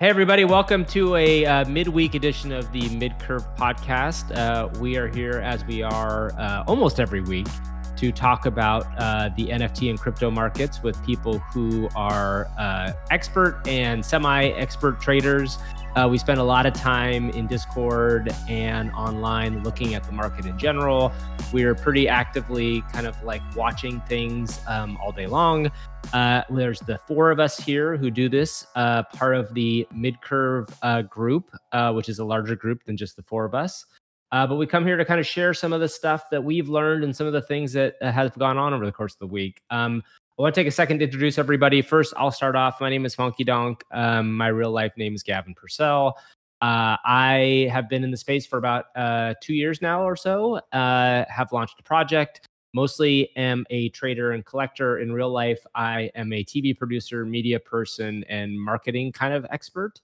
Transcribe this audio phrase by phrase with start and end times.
[0.00, 4.30] Hey, everybody, welcome to a uh, midweek edition of the Midcurve podcast.
[4.30, 7.48] Uh, we are here as we are uh, almost every week
[7.98, 13.60] to talk about uh, the NFT and crypto markets with people who are uh, expert
[13.66, 15.58] and semi expert traders.
[15.96, 20.46] Uh, we spend a lot of time in Discord and online looking at the market
[20.46, 21.12] in general.
[21.52, 25.68] We are pretty actively kind of like watching things um, all day long.
[26.12, 30.72] Uh, there's the four of us here who do this, uh, part of the Midcurve
[30.82, 31.50] uh, group,
[31.94, 33.84] which is a larger group than just the four of us.
[34.30, 36.68] Uh, but we come here to kind of share some of the stuff that we've
[36.68, 39.26] learned and some of the things that have gone on over the course of the
[39.26, 39.62] week.
[39.70, 40.02] Um,
[40.38, 41.82] I want to take a second to introduce everybody.
[41.82, 42.80] First, I'll start off.
[42.80, 43.82] My name is Funky Donk.
[43.90, 46.16] Um, my real life name is Gavin Purcell.
[46.60, 50.56] Uh, I have been in the space for about uh, two years now or so.
[50.72, 52.46] Uh, have launched a project.
[52.74, 54.98] Mostly am a trader and collector.
[54.98, 60.00] In real life, I am a TV producer, media person, and marketing kind of expert.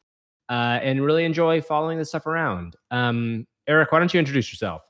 [0.48, 2.76] Uh, and really enjoy following this stuff around.
[2.90, 4.82] Um, Eric, why don't you introduce yourself?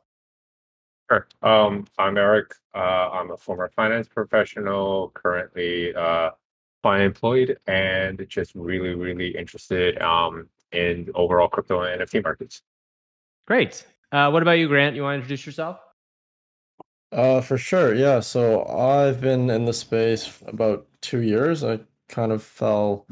[1.10, 1.26] Sure.
[1.42, 2.54] Um, I'm Eric.
[2.74, 6.30] Uh, I'm a former finance professional, currently uh,
[6.84, 12.62] employed, and just really, really interested um, in overall crypto and NFT markets.
[13.46, 13.86] Great.
[14.10, 14.96] Uh, what about you, Grant?
[14.96, 15.78] You want to introduce yourself?
[17.12, 17.94] Uh, for sure.
[17.94, 18.20] Yeah.
[18.20, 21.62] So I've been in the space about two years.
[21.62, 23.06] I kind of fell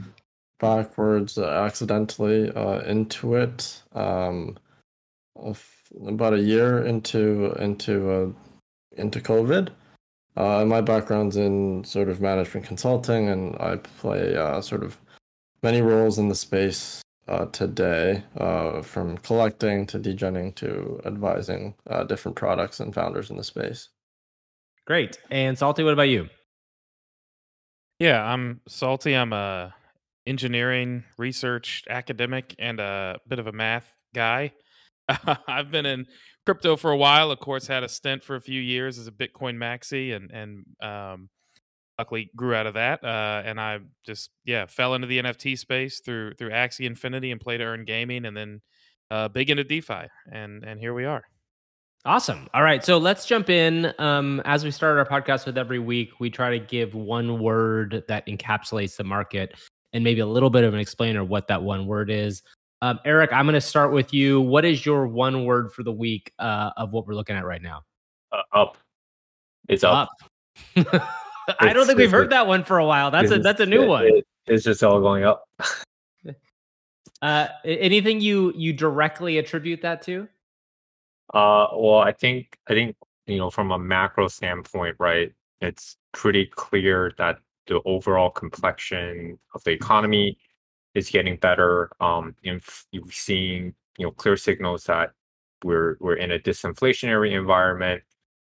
[0.58, 3.82] backwards uh, accidentally uh, into it.
[3.92, 4.56] Um,
[6.06, 8.28] about a year into into uh,
[8.96, 9.70] into COVID.
[10.36, 14.98] Uh, my background's in sort of management consulting, and I play uh, sort of
[15.62, 22.04] many roles in the space uh, today, uh, from collecting to degenning to advising uh,
[22.04, 23.88] different products and founders in the space.
[24.86, 25.18] Great.
[25.30, 26.28] And Salty, what about you?
[27.98, 29.14] Yeah, I'm Salty.
[29.14, 29.74] I'm a
[30.26, 34.52] engineering research academic and a bit of a math guy.
[35.48, 36.06] I've been in
[36.44, 37.30] crypto for a while.
[37.30, 40.64] Of course, had a stint for a few years as a Bitcoin maxi, and and
[40.80, 41.28] um,
[41.98, 43.04] luckily grew out of that.
[43.04, 47.40] Uh, and I just yeah fell into the NFT space through through Axie Infinity and
[47.40, 48.60] play to earn gaming, and then
[49.10, 51.24] uh, big into DeFi, and and here we are.
[52.04, 52.48] Awesome.
[52.52, 53.92] All right, so let's jump in.
[54.00, 58.02] Um, as we start our podcast with every week, we try to give one word
[58.08, 59.54] that encapsulates the market
[59.92, 62.42] and maybe a little bit of an explainer what that one word is.
[62.82, 64.40] Um, Eric, I'm going to start with you.
[64.40, 67.62] What is your one word for the week uh, of what we're looking at right
[67.62, 67.84] now?
[68.32, 68.76] Uh, up.
[69.68, 70.08] It's up.
[70.76, 71.08] up.
[71.60, 73.12] I don't think we've heard that one for a while.
[73.12, 74.06] That's a that's a new one.
[74.06, 75.48] It, it's just all going up.
[77.22, 80.28] uh, anything you you directly attribute that to?
[81.32, 85.32] Uh, well, I think I think you know from a macro standpoint, right?
[85.60, 87.38] It's pretty clear that
[87.68, 90.36] the overall complexion of the economy
[90.94, 91.90] is getting better.
[92.00, 92.60] Um, and
[92.90, 95.12] you're seeing you know clear signals that
[95.64, 98.02] we're we're in a disinflationary environment.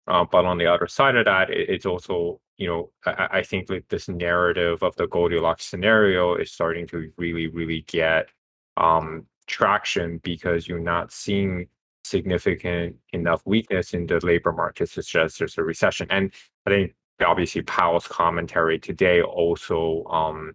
[0.07, 3.44] Uh, but on the other side of that, it, it's also you know I, I
[3.44, 8.29] think like this narrative of the Goldilocks scenario is starting to really really get
[8.77, 11.67] um, traction because you're not seeing
[12.03, 16.07] significant enough weakness in the labor market to suggest there's a recession.
[16.09, 16.33] And
[16.65, 16.95] I think
[17.25, 20.53] obviously Powell's commentary today also um,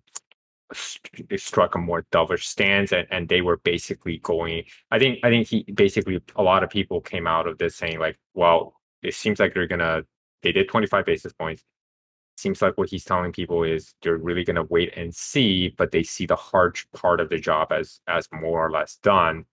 [0.75, 5.47] struck a more dovish stance and, and they were basically going i think i think
[5.47, 9.39] he basically a lot of people came out of this saying like well it seems
[9.39, 10.03] like they're gonna
[10.43, 11.65] they did 25 basis points.
[12.37, 16.03] Seems like what he's telling people is they're really gonna wait and see but they
[16.03, 19.45] see the hard part of the job as as more or less done.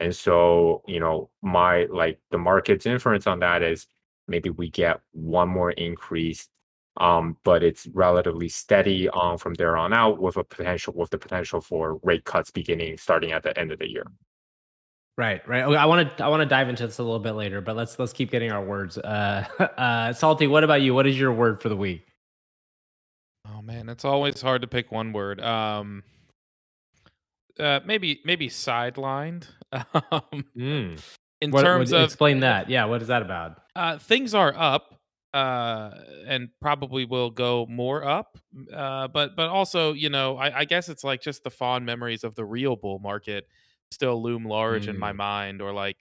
[0.00, 3.86] And so you know my like the market's inference on that is
[4.28, 6.48] maybe we get one more increase
[6.98, 11.60] but it's relatively steady on from there on out with a potential with the potential
[11.60, 14.06] for rate cuts beginning starting at the end of the year.
[15.16, 15.64] Right, right.
[15.64, 17.98] I want to I want to dive into this a little bit later, but let's
[17.98, 18.98] let's keep getting our words.
[18.98, 19.44] Uh,
[19.76, 20.94] uh, Salty, what about you?
[20.94, 22.06] What is your word for the week?
[23.44, 25.40] Oh man, it's always hard to pick one word.
[25.40, 26.04] Um,
[27.58, 29.48] uh, maybe maybe sidelined.
[29.72, 31.00] um, mm.
[31.40, 33.60] In what, terms what, of explain that, yeah, what is that about?
[33.76, 34.97] Uh, things are up
[35.38, 35.90] uh
[36.26, 38.38] and probably will go more up
[38.74, 42.24] uh but but also you know I, I guess it's like just the fond memories
[42.24, 43.46] of the real bull market
[43.90, 44.90] still loom large mm.
[44.90, 45.16] in my mm.
[45.16, 45.96] mind or like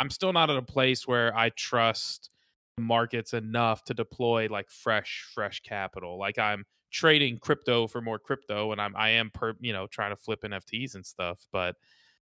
[0.00, 2.30] i'm still not at a place where i trust
[2.76, 8.70] markets enough to deploy like fresh fresh capital like i'm trading crypto for more crypto
[8.72, 11.76] and i'm i am per you know trying to flip nfts and stuff but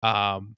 [0.03, 0.55] um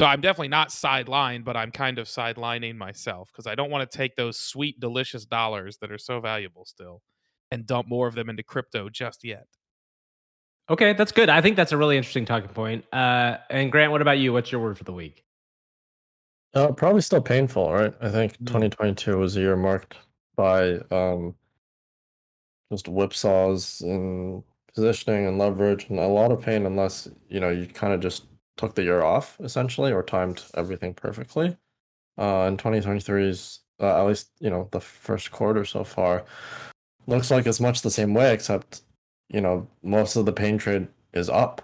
[0.00, 3.90] so I'm definitely not sidelined, but I'm kind of sidelining myself because I don't want
[3.90, 7.02] to take those sweet, delicious dollars that are so valuable still
[7.50, 9.46] and dump more of them into crypto just yet.
[10.70, 11.28] Okay, that's good.
[11.30, 12.84] I think that's a really interesting talking point.
[12.92, 14.32] Uh, and Grant, what about you?
[14.32, 15.24] What's your word for the week?
[16.54, 17.94] Uh, probably still painful, right?
[18.00, 18.46] I think Mm.
[18.46, 19.96] 2022 was a year marked
[20.36, 21.34] by um,
[22.70, 24.42] just whipsaws and
[24.74, 28.24] positioning and leverage and a lot of pain unless, you know, you kind of just
[28.58, 31.56] took the year off essentially or timed everything perfectly.
[32.18, 36.24] Uh, and 2023's, uh, at least, you know, the first quarter so far
[37.06, 38.82] looks like it's much the same way, except,
[39.30, 41.62] you know, most of the pain trade is up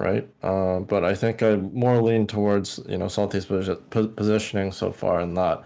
[0.00, 0.28] right?
[0.42, 5.20] Uh, but I think I more lean towards you know Salty's posi- positioning so far
[5.20, 5.62] in that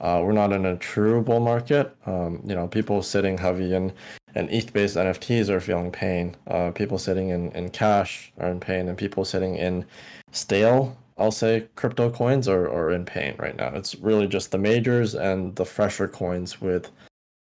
[0.00, 1.94] uh, we're not in a true bull market.
[2.06, 3.92] Um, you know, people sitting heavy in
[4.34, 6.36] and ETH-based NFTs are feeling pain.
[6.46, 9.84] Uh, people sitting in, in cash are in pain, and people sitting in
[10.32, 13.68] stale, I'll say, crypto coins are, are in pain right now.
[13.74, 16.90] It's really just the majors and the fresher coins with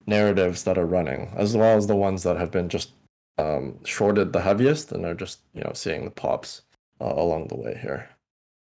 [0.08, 2.92] narratives that are running, as well as the ones that have been just
[3.38, 6.62] um, shorted the heaviest and are just you know seeing the pops
[7.02, 8.10] uh, along the way here.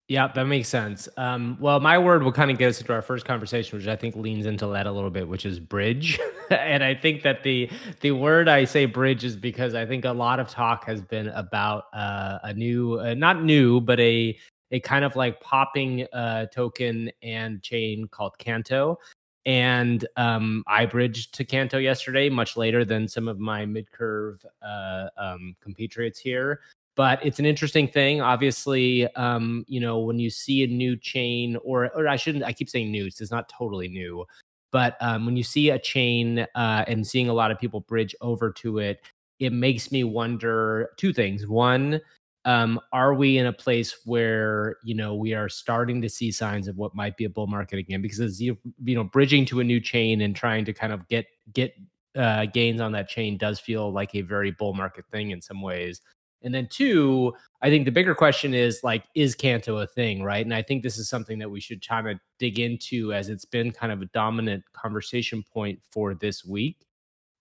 [0.08, 1.10] Yeah, that makes sense.
[1.18, 3.96] Um, well, my word will kind of get us into our first conversation, which I
[3.96, 6.20] think leans into that a little bit, which is bridge.
[6.52, 7.72] and I think that the
[8.02, 11.30] the word I say bridge is because I think a lot of talk has been
[11.30, 14.38] about uh, a new, uh, not new, but a
[14.70, 19.00] a kind of like popping uh, token and chain called Canto.
[19.48, 24.46] And um, I bridged to Canto yesterday, much later than some of my mid curve
[24.62, 26.62] uh, um, compatriots here
[26.96, 31.58] but it's an interesting thing obviously um, you know when you see a new chain
[31.64, 34.26] or or i shouldn't i keep saying new it's not totally new
[34.72, 38.14] but um, when you see a chain uh, and seeing a lot of people bridge
[38.22, 39.00] over to it
[39.40, 41.48] it makes me wonder two things.
[41.48, 42.02] One
[42.46, 46.68] um, are we in a place where you know we are starting to see signs
[46.68, 48.02] of what might be a bull market again?
[48.02, 51.08] Because as you you know bridging to a new chain and trying to kind of
[51.08, 51.74] get get
[52.16, 55.62] uh, gains on that chain does feel like a very bull market thing in some
[55.62, 56.02] ways
[56.46, 60.46] and then two, I think the bigger question is like, is Canto a thing, right?
[60.46, 63.46] And I think this is something that we should kind of dig into as it's
[63.46, 66.86] been kind of a dominant conversation point for this week.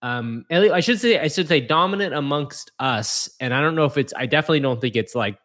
[0.01, 3.29] Um, I should say, I should say dominant amongst us.
[3.39, 5.37] And I don't know if it's, I definitely don't think it's like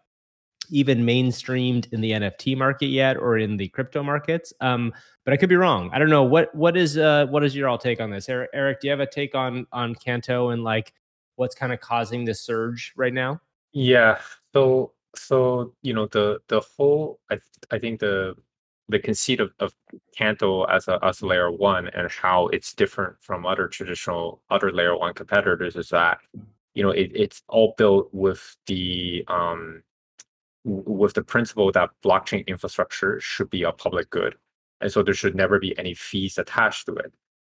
[0.71, 4.55] even mainstreamed in the NFT market yet or in the crypto markets.
[4.63, 4.93] Um,
[5.25, 5.91] but I could be wrong.
[5.93, 6.25] I don't know.
[6.25, 8.29] What, what is, uh, what is your all take on this?
[8.29, 10.95] Eric, Eric, do you have a take on, on Canto and like
[11.37, 13.41] what's kind of causing the surge right now?
[13.73, 14.21] Yeah.
[14.55, 17.39] So so you know the the whole I
[17.71, 18.35] I think the
[18.89, 19.73] the conceit of, of
[20.17, 24.97] Canto as a as layer one and how it's different from other traditional other layer
[24.97, 26.19] one competitors is that
[26.75, 29.83] you know it, it's all built with the um
[30.65, 34.37] with the principle that blockchain infrastructure should be a public good
[34.81, 37.13] and so there should never be any fees attached to it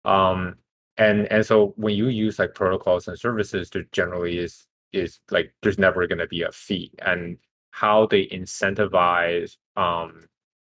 [0.05, 0.55] um
[0.97, 5.53] and and so when you use like protocols and services there generally is is like
[5.61, 7.37] there's never going to be a fee and
[7.71, 10.25] how they incentivize um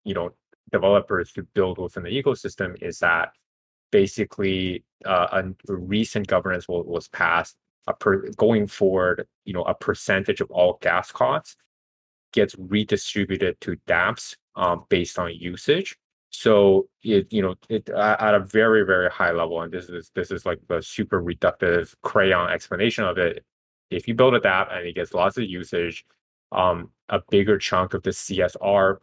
[0.04, 0.30] you know
[0.70, 3.32] developers to build within the ecosystem is that
[3.90, 7.56] basically uh, a, recent governance will, was passed
[7.98, 11.56] per, going forward you know a percentage of all gas costs
[12.32, 15.96] gets redistributed to dapps um, based on usage.
[16.30, 20.30] So it you know it at a very very high level and this is this
[20.30, 23.44] is like the super reductive crayon explanation of it
[23.92, 26.04] if you build a dApp and it gets lots of usage,
[26.52, 28.98] um, a bigger chunk of the CSR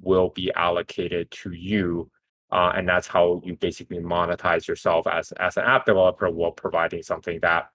[0.00, 2.10] will be allocated to you.
[2.50, 7.02] Uh, and that's how you basically monetize yourself as, as an app developer while providing
[7.02, 7.70] something that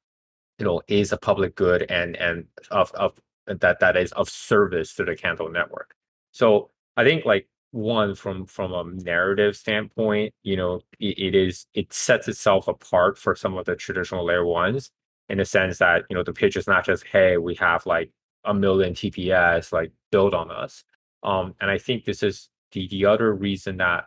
[0.60, 4.94] you know is a public good and and of, of that that is of service
[4.96, 5.96] to the Canto network.
[6.32, 11.66] So I think like one from from a narrative standpoint, you know, it, it is
[11.74, 14.92] it sets itself apart for some of the traditional layer ones
[15.30, 18.12] in the sense that you know the pitch is not just hey we have like
[18.46, 20.84] a million TPS like build on us.
[21.24, 24.06] Um, and I think this is the the other reason that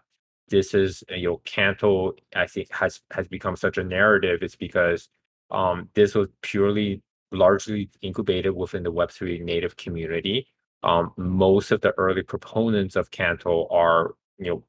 [0.49, 5.09] this is you know Canto I think has has become such a narrative is because
[5.51, 10.47] um, this was purely largely incubated within the Web3 native community.
[10.83, 14.65] Um, most of the early proponents of Canto are you know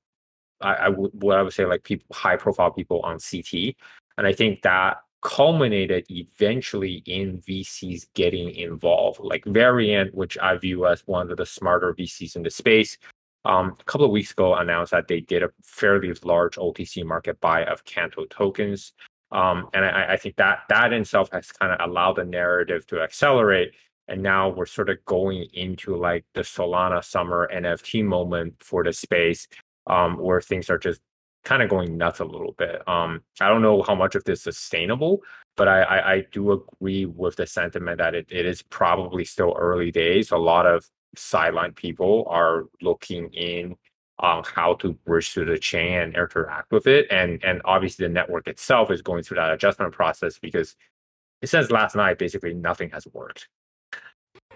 [0.61, 3.75] I, I would what I would say like people high profile people on CT,
[4.17, 9.19] and I think that culminated eventually in VCs getting involved.
[9.21, 12.97] Like Variant, which I view as one of the smarter VCs in the space,
[13.45, 17.39] um, a couple of weeks ago announced that they did a fairly large OTC market
[17.41, 18.93] buy of Canto tokens.
[19.31, 22.85] Um, and I, I, think that that in itself has kind of allowed the narrative
[22.87, 23.73] to accelerate.
[24.09, 28.91] And now we're sort of going into like the Solana summer NFT moment for the
[28.91, 29.47] space,
[29.87, 30.99] um, where things are just
[31.43, 32.87] kind of going nuts a little bit.
[32.87, 35.21] Um, I don't know how much of this is sustainable,
[35.57, 39.55] but I, I, I do agree with the sentiment that it, it is probably still
[39.57, 40.31] early days.
[40.31, 43.75] A lot of sideline people are looking in
[44.19, 47.07] on how to bridge to the chain and interact with it.
[47.09, 50.75] And and obviously the network itself is going through that adjustment process because
[51.41, 53.47] it says last night basically nothing has worked.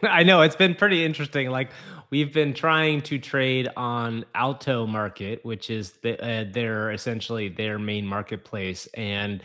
[0.04, 1.50] I know it's been pretty interesting.
[1.50, 1.70] Like
[2.10, 7.80] we've been trying to trade on Alto Market, which is the, uh, their essentially their
[7.80, 9.44] main marketplace, and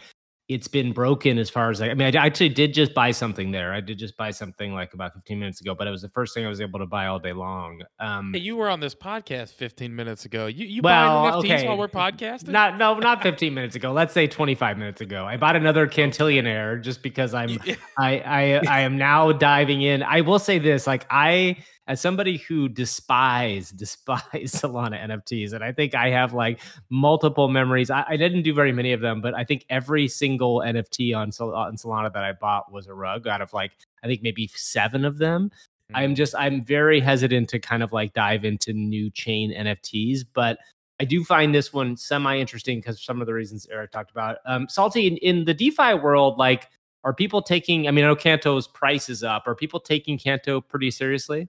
[0.50, 3.52] it's been broken as far as I, I mean, I actually did just buy something
[3.52, 3.72] there.
[3.72, 6.34] I did just buy something like about 15 minutes ago, but it was the first
[6.34, 7.82] thing I was able to buy all day long.
[8.00, 10.46] Um, hey, you were on this podcast 15 minutes ago.
[10.46, 11.68] You you well, buying NFTs okay.
[11.68, 12.48] while we're podcasting?
[12.48, 13.92] Not no, not 15 minutes ago.
[13.92, 15.24] Let's say 25 minutes ago.
[15.24, 17.50] I bought another Cantillionaire just because I'm
[17.98, 20.02] I I I am now diving in.
[20.02, 25.72] I will say this, like I as somebody who despise despise Solana NFTs, and I
[25.72, 27.90] think I have like multiple memories.
[27.90, 31.32] I, I, didn't do very many of them, but I think every single NFT on,
[31.32, 33.26] Sol- on Solana that I bought was a rug.
[33.26, 33.72] Out of like
[34.02, 35.50] I think maybe seven of them.
[35.50, 35.96] Mm-hmm.
[35.96, 40.58] I'm just I'm very hesitant to kind of like dive into new chain NFTs, but
[41.00, 44.36] I do find this one semi interesting because some of the reasons Eric talked about.
[44.44, 46.68] Um, Salty in, in the DeFi world, like
[47.04, 47.88] are people taking?
[47.88, 49.44] I mean, I know Canto's price is up.
[49.46, 51.48] Are people taking Canto pretty seriously?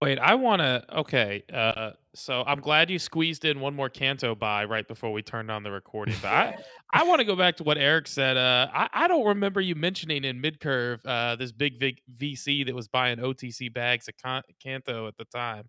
[0.00, 0.84] Wait, I want to.
[0.98, 5.22] Okay, uh, so I'm glad you squeezed in one more Canto buy right before we
[5.22, 6.14] turned on the recording.
[6.22, 6.58] But I,
[6.92, 8.36] I want to go back to what Eric said.
[8.36, 12.74] Uh, I, I don't remember you mentioning in Midcurve uh, this big v- VC that
[12.76, 15.64] was buying OTC bags at Con- Canto at the time.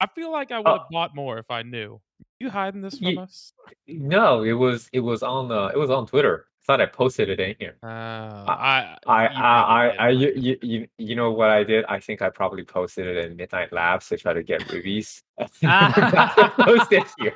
[0.00, 2.00] I feel like I would have uh, bought more if I knew.
[2.40, 3.52] You hiding this from us?
[3.86, 7.40] No, it was it was on uh, it was on Twitter thought I posted it
[7.40, 7.76] in here.
[7.82, 11.84] Uh, I, I, I, I, I, you, you, you know what I did?
[11.86, 15.22] I think I probably posted it in Midnight Labs to try to get rubies.
[15.62, 17.34] posted here.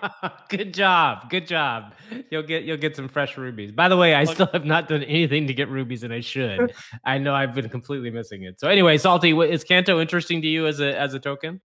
[0.48, 1.94] Good job, good job.
[2.30, 3.72] You'll get, you'll get some fresh rubies.
[3.72, 6.72] By the way, I still have not done anything to get rubies, and I should.
[7.04, 8.58] I know I've been completely missing it.
[8.58, 11.60] So anyway, Salty, is Canto interesting to you as a as a token?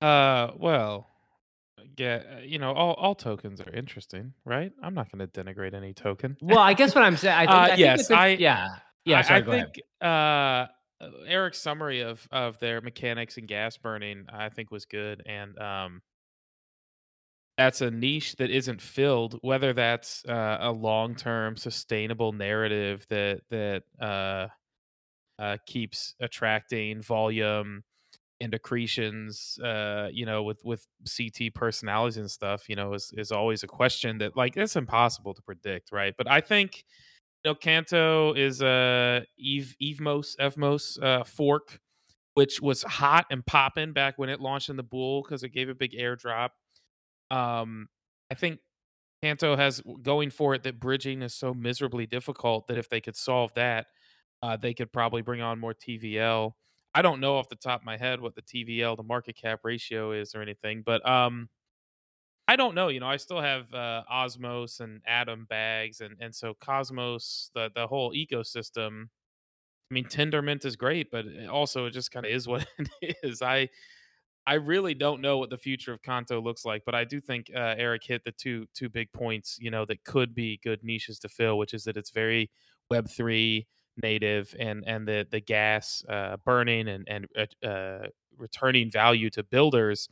[0.00, 1.09] Uh, well,
[1.96, 4.72] get uh, you know all, all tokens are interesting right?
[4.82, 6.36] I'm not going to denigrate any token.
[6.40, 8.68] Well i guess what i'm saying i think, uh, I yes think i yeah.
[9.04, 10.66] Yeah sorry, i, I think uh
[11.26, 16.02] eric's summary of of their mechanics and gas burning i think was good and um
[17.56, 23.82] that's a niche that isn't filled whether that's uh, a long-term sustainable narrative that that
[24.00, 24.46] uh,
[25.38, 27.82] uh keeps attracting volume
[28.40, 33.32] and accretions uh you know with with ct personalities and stuff you know is is
[33.32, 36.14] always a question that like it's impossible to predict right?
[36.16, 36.84] But i think
[37.44, 41.80] you know canto is a eve evmos evmos uh fork
[42.34, 45.68] which was hot and popping back when it launched in the bull because it gave
[45.68, 46.50] a big airdrop
[47.30, 47.88] um
[48.30, 48.58] i think
[49.22, 53.16] canto has going for it that bridging is so miserably difficult that if they could
[53.16, 53.86] solve that
[54.42, 56.52] uh, they could probably bring on more tvl
[56.94, 59.60] I don't know off the top of my head what the TVL the market cap
[59.62, 61.48] ratio is or anything, but um,
[62.48, 62.88] I don't know.
[62.88, 67.70] You know, I still have uh, Osmos and Atom bags, and and so Cosmos, the
[67.74, 69.04] the whole ecosystem.
[69.90, 72.66] I mean, Tendermint is great, but also it just kind of is what
[73.00, 73.40] it is.
[73.40, 73.68] I
[74.46, 77.52] I really don't know what the future of Canto looks like, but I do think
[77.54, 79.56] uh, Eric hit the two two big points.
[79.60, 82.50] You know, that could be good niches to fill, which is that it's very
[82.90, 83.68] Web three
[84.02, 89.42] native and and the the gas uh, burning and and uh, uh, returning value to
[89.42, 90.08] builders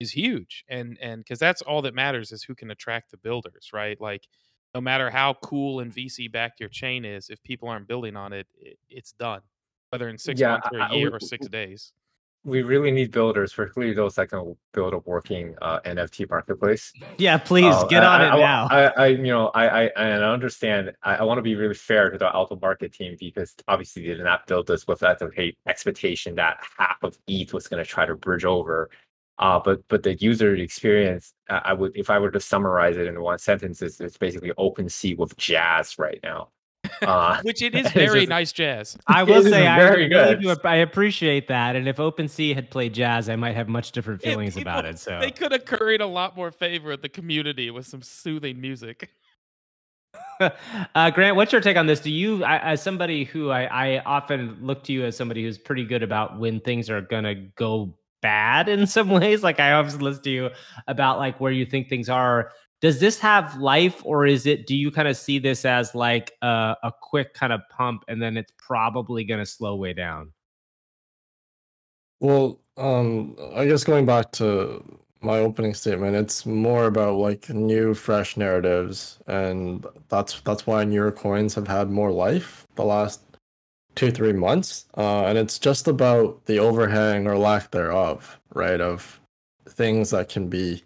[0.00, 3.70] is huge and and because that's all that matters is who can attract the builders
[3.72, 4.00] right?
[4.00, 4.26] Like
[4.74, 8.32] no matter how cool and vc backed your chain is if people aren't building on
[8.32, 9.40] it, it it's done
[9.90, 11.92] whether in six yeah, months or a year I, or six days
[12.44, 16.92] we really need builders, particularly those that can build a working uh, NFT marketplace.
[17.16, 18.68] Yeah, please uh, get on I, it I, now.
[18.70, 20.92] I, I, you know, I, I, and I understand.
[21.02, 24.14] I, I want to be really fair to the Alto Market team because obviously they
[24.14, 25.20] did not build this with that
[25.66, 28.90] expectation that half of ETH was going to try to bridge over.
[29.38, 33.20] Uh, but but the user experience, I would if I were to summarize it in
[33.20, 36.50] one sentence, it's, it's basically OpenSea with jazz right now.
[37.02, 38.96] Uh, Which it is very just, nice jazz.
[39.06, 40.44] I will say I very good.
[40.64, 41.76] I appreciate that.
[41.76, 44.98] And if OpenSea had played jazz, I might have much different feelings people, about it.
[44.98, 48.60] So they could have curried a lot more favor at the community with some soothing
[48.60, 49.10] music.
[50.94, 52.00] uh, Grant, what's your take on this?
[52.00, 55.84] Do you, as somebody who I, I often look to you as somebody who's pretty
[55.84, 59.42] good about when things are gonna go bad in some ways?
[59.42, 60.50] Like I always listen to you
[60.88, 62.50] about like where you think things are
[62.84, 66.32] does this have life or is it do you kind of see this as like
[66.42, 70.30] a, a quick kind of pump and then it's probably going to slow way down
[72.20, 74.84] well um i guess going back to
[75.24, 76.14] my opening statement.
[76.14, 81.90] It's more about like new, fresh narratives, and that's that's why newer coins have had
[81.90, 83.22] more life the last
[83.94, 88.80] two three months, uh, and it's just about the overhang or lack thereof, right?
[88.80, 89.20] Of
[89.68, 90.84] things that can be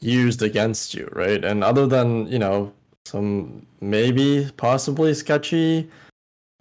[0.00, 1.44] used against you, right?
[1.44, 2.72] And other than you know
[3.04, 5.88] some maybe possibly sketchy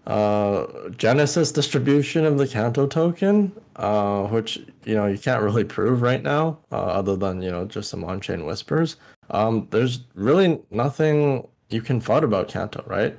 [0.07, 6.01] uh, Genesis distribution of the Canto token, uh, which you know you can't really prove
[6.01, 8.97] right now, uh, other than you know just some on-chain whispers.
[9.31, 13.17] Um, there's really nothing you can fight about Canto, right?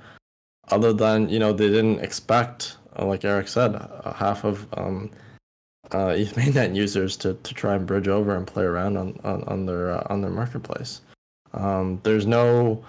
[0.68, 3.72] Other than you know they didn't expect, uh, like Eric said,
[4.14, 5.10] half of um,
[5.92, 9.66] uh, mainnet users to, to try and bridge over and play around on on, on
[9.66, 11.00] their uh, on their marketplace.
[11.52, 12.84] Um, there's no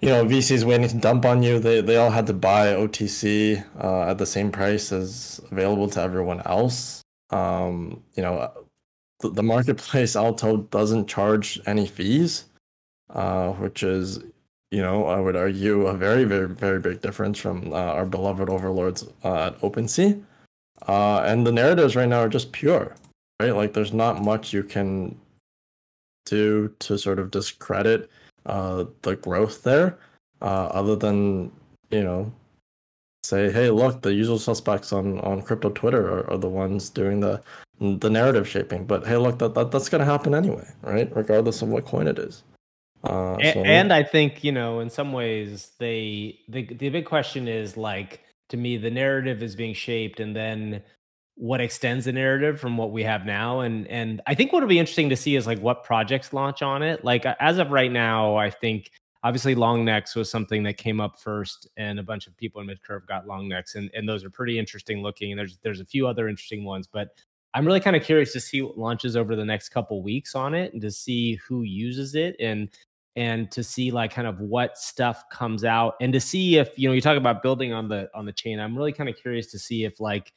[0.00, 1.58] you know, VCs waiting to dump on you.
[1.58, 6.00] They they all had to buy OTC uh, at the same price as available to
[6.00, 7.02] everyone else.
[7.30, 8.50] Um, you know,
[9.20, 12.46] the, the marketplace Alto doesn't charge any fees,
[13.10, 14.20] uh, which is,
[14.70, 18.48] you know, I would argue a very very very big difference from uh, our beloved
[18.48, 20.22] overlords uh, at OpenSea.
[20.88, 22.96] Uh, and the narratives right now are just pure,
[23.40, 23.54] right?
[23.54, 25.16] Like, there's not much you can
[26.26, 28.10] do to sort of discredit
[28.46, 29.98] uh, the growth there,
[30.40, 31.52] uh, other than
[31.90, 32.32] you know,
[33.24, 37.20] say, hey, look, the usual suspects on on crypto Twitter are, are the ones doing
[37.20, 37.42] the
[37.80, 38.84] the narrative shaping.
[38.84, 41.14] But hey, look, that, that that's gonna happen anyway, right?
[41.14, 42.42] Regardless of what coin it is.
[43.04, 47.06] Uh, and, so, and I think you know, in some ways, they the the big
[47.06, 48.20] question is like
[48.50, 50.82] to me, the narrative is being shaped, and then
[51.40, 53.60] what extends the narrative from what we have now.
[53.60, 56.82] And and i think what'll be interesting to see is like what projects launch on
[56.82, 57.02] it.
[57.02, 58.90] Like as of right now i think
[59.22, 62.66] obviously long necks was something that came up first and a bunch of people in
[62.66, 65.84] midcurve got long necks and, and those are pretty interesting looking and there's there's a
[65.84, 66.86] few other interesting ones.
[66.86, 67.08] But
[67.54, 70.52] i'm really kind of curious to see what launches over the next couple weeks on
[70.52, 72.68] it and to see who uses it and
[73.16, 76.88] and to see like kind of what stuff comes out and to see if you
[76.88, 79.50] know you talk about building on the on the chain i'm really kind of curious
[79.50, 80.32] to see if like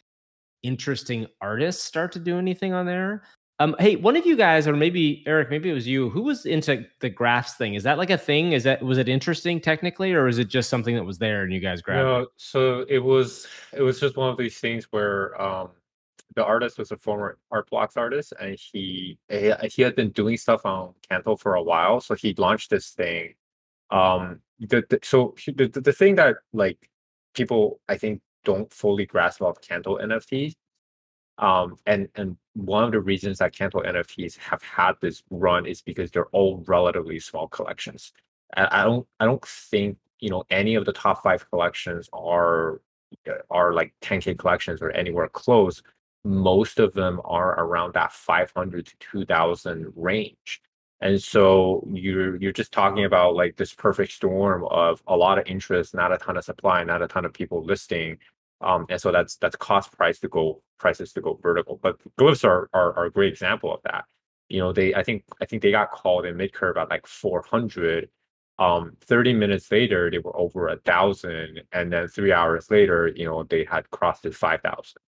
[0.64, 3.24] interesting artists start to do anything on there.
[3.60, 6.46] Um, hey, one of you guys, or maybe Eric, maybe it was you, who was
[6.46, 7.76] into the graphs thing?
[7.76, 8.54] Is that like a thing?
[8.54, 11.54] Is that was it interesting technically, or is it just something that was there and
[11.54, 12.04] you guys grabbed?
[12.04, 12.30] No, it?
[12.36, 15.70] so it was it was just one of these things where um,
[16.36, 20.65] the artist was a former art blocks artist, and he he had been doing stuff
[20.65, 23.36] on Canto for a while, so he launched this thing.
[23.91, 26.89] Um, the, the so the, the thing that like
[27.34, 30.54] people I think don't fully grasp about Canto NFTs.
[31.39, 35.82] Um, and and one of the reasons that Canto NFTs have had this run is
[35.82, 38.13] because they're all relatively small collections.
[38.56, 42.82] I, I don't I don't think you know any of the top five collections are
[43.50, 45.82] are like 10k collections or anywhere close.
[46.24, 50.62] Most of them are around that 500 to 2000 range.
[51.02, 55.46] And so you're you're just talking about like this perfect storm of a lot of
[55.48, 58.18] interest, not a ton of supply, not a ton of people listing,
[58.64, 61.80] um, and so that's that's cost price to go prices to go vertical.
[61.82, 64.06] But glyphs are, are, are a great example of that.
[64.50, 67.08] You know, they I think I think they got called in mid curve at like
[67.08, 68.10] 400.
[68.60, 73.26] Um, 30 minutes later, they were over a thousand, and then three hours later, you
[73.26, 75.02] know, they had crossed it 5,000.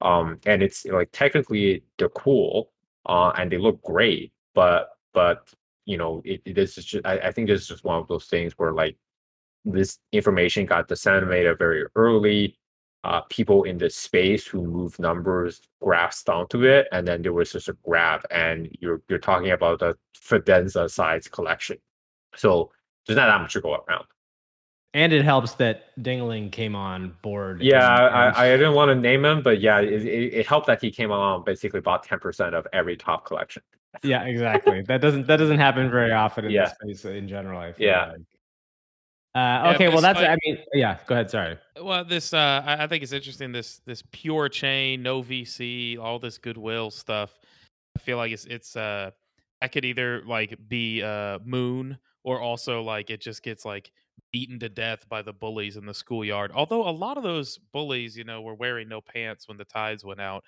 [0.00, 2.72] Um, and it's like technically they're cool,
[3.06, 5.52] uh, and they look great, but but
[5.86, 8.52] you know, it, is just I, I think this is just one of those things
[8.56, 8.96] where like
[9.64, 12.56] this information got disseminated very early
[13.04, 17.52] uh, people in the space who move numbers graphs onto it, and then there was
[17.52, 18.22] just a grab.
[18.30, 21.78] and you're you're talking about a Fidenza size collection.
[22.36, 22.70] So
[23.06, 24.04] there's not that much to go around.
[24.94, 27.60] And it helps that Dingaling came on board.
[27.62, 30.66] Yeah, and, I, I didn't want to name him, but yeah, it, it, it helped
[30.66, 33.62] that he came on basically bought ten percent of every top collection.
[34.02, 34.82] yeah, exactly.
[34.88, 36.72] that doesn't that doesn't happen very often in yeah.
[36.82, 37.72] this space in general.
[37.78, 38.12] yeah.
[38.12, 38.20] Like.
[39.34, 40.18] Uh, okay, yeah, well, that's.
[40.18, 40.98] I mean, yeah.
[41.06, 41.30] Go ahead.
[41.30, 41.58] Sorry.
[41.80, 43.52] Well, this uh, I, I think it's interesting.
[43.52, 47.38] This this pure chain, no VC, all this goodwill stuff.
[47.94, 49.10] I feel like it's it's uh,
[49.60, 53.92] that could either like be uh moon or also like it just gets like
[54.32, 56.50] beaten to death by the bullies in the schoolyard.
[56.54, 60.04] Although a lot of those bullies, you know, were wearing no pants when the tides
[60.04, 60.44] went out,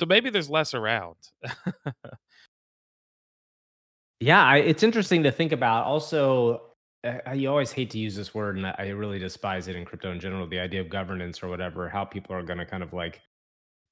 [0.00, 1.16] so maybe there's less around.
[4.20, 5.86] yeah, I, it's interesting to think about.
[5.86, 6.62] Also,
[7.04, 10.12] I, you always hate to use this word, and I really despise it in crypto
[10.12, 10.46] in general.
[10.46, 13.20] The idea of governance or whatever, how people are going to kind of like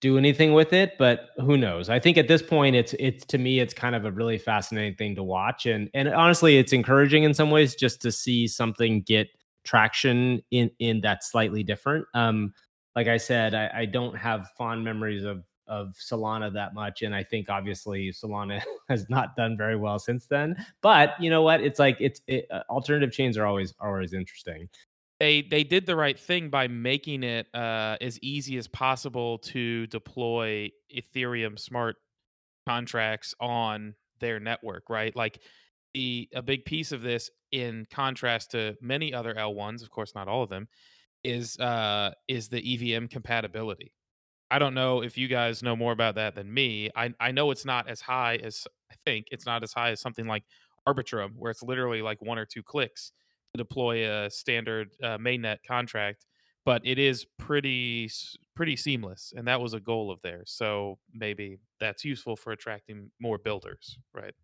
[0.05, 1.89] do anything with it, but who knows?
[1.89, 4.97] I think at this point, it's it's to me, it's kind of a really fascinating
[4.97, 9.01] thing to watch, and and honestly, it's encouraging in some ways just to see something
[9.01, 9.29] get
[9.65, 12.05] traction in in that slightly different.
[12.13, 12.53] Um,
[12.95, 17.15] like I said, I, I don't have fond memories of of Solana that much, and
[17.15, 20.55] I think obviously Solana has not done very well since then.
[20.83, 21.63] But you know what?
[21.63, 24.69] It's like it's it, uh, alternative chains are always always interesting.
[25.21, 29.87] They they did the right thing by making it uh, as easy as possible to
[29.87, 31.97] deploy Ethereum smart
[32.67, 35.15] contracts on their network, right?
[35.17, 35.43] Like
[35.95, 40.29] the a big piece of this, in contrast to many other L1s, of course not
[40.29, 40.69] all of them,
[41.25, 43.95] is uh is the EVM compatibility.
[44.51, 46.91] I don't know if you guys know more about that than me.
[46.97, 50.01] I I know it's not as high as I think it's not as high as
[50.01, 50.45] something like
[50.89, 53.13] Arbitrum, where it's literally like one or two clicks
[53.57, 56.27] deploy a standard uh, mainnet contract,
[56.65, 58.11] but it is pretty
[58.55, 60.53] pretty seamless, and that was a goal of theirs.
[60.57, 64.35] So maybe that's useful for attracting more builders, right?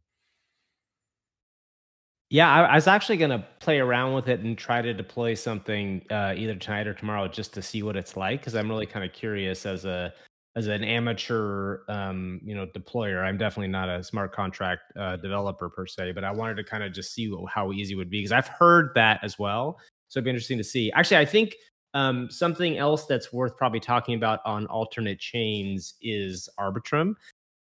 [2.30, 5.34] Yeah, I, I was actually going to play around with it and try to deploy
[5.34, 8.86] something uh, either tonight or tomorrow just to see what it's like because I'm really
[8.86, 10.14] kind of curious as a
[10.56, 13.24] as an amateur um, you know deployer.
[13.24, 16.82] I'm definitely not a smart contract uh, developer per se, but I wanted to kind
[16.82, 19.78] of just see how easy it would be because I've heard that as well.
[20.08, 20.90] So it'd be interesting to see.
[20.92, 21.54] Actually, I think
[21.94, 27.14] um, something else that's worth probably talking about on alternate chains is Arbitrum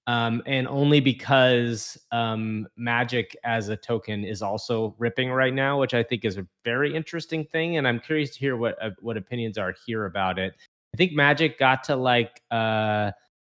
[0.08, 5.94] um, and only because um, Magic as a token is also ripping right now, which
[5.94, 7.78] I think is a very interesting thing.
[7.78, 10.56] And I'm curious to hear what uh, what opinions are here about it.
[10.96, 13.12] I think Magic got to like uh,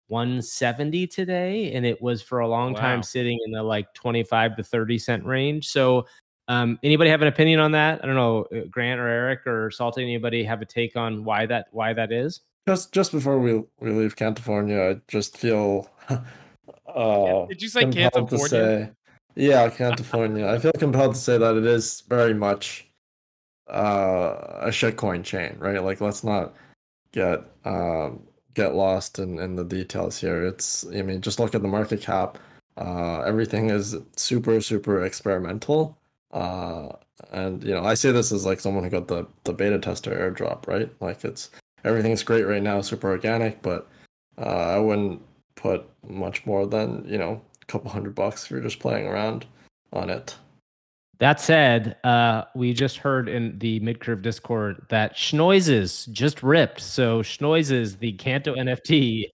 [0.10, 2.80] 170 today, and it was for a long wow.
[2.80, 5.68] time sitting in the like 25 to 30 cent range.
[5.68, 6.06] So,
[6.48, 8.04] um, anybody have an opinion on that?
[8.04, 10.04] I don't know, uh, Grant or Eric or Salty.
[10.04, 12.42] Anybody have a take on why that why that is?
[12.68, 18.48] Just just before we we leave California, I just feel uh, Did you say California?
[18.50, 18.92] Say,
[19.34, 20.48] yeah, California.
[20.48, 22.88] I feel compelled to say that it is very much
[23.68, 25.84] uh, a shitcoin chain, right?
[25.84, 26.54] Like, let's not
[27.12, 30.46] get um, get lost in, in the details here.
[30.46, 32.38] It's, I mean, just look at the market cap.
[32.78, 35.98] Uh, everything is super, super experimental.
[36.32, 36.90] Uh,
[37.32, 40.12] and you know, I say this as like someone who got the the beta tester
[40.12, 40.90] airdrop, right?
[41.00, 41.52] Like, it's
[41.84, 43.88] everything's great right now, super organic, but
[44.38, 45.22] uh, I wouldn't
[45.56, 49.46] put much more than you know a couple hundred bucks if you're just playing around
[49.94, 50.36] on it.
[51.22, 56.82] That said, uh, we just heard in the Midcurve Discord that Schnoizes just ripped.
[56.82, 59.26] So Schnoizes, the Canto NFT.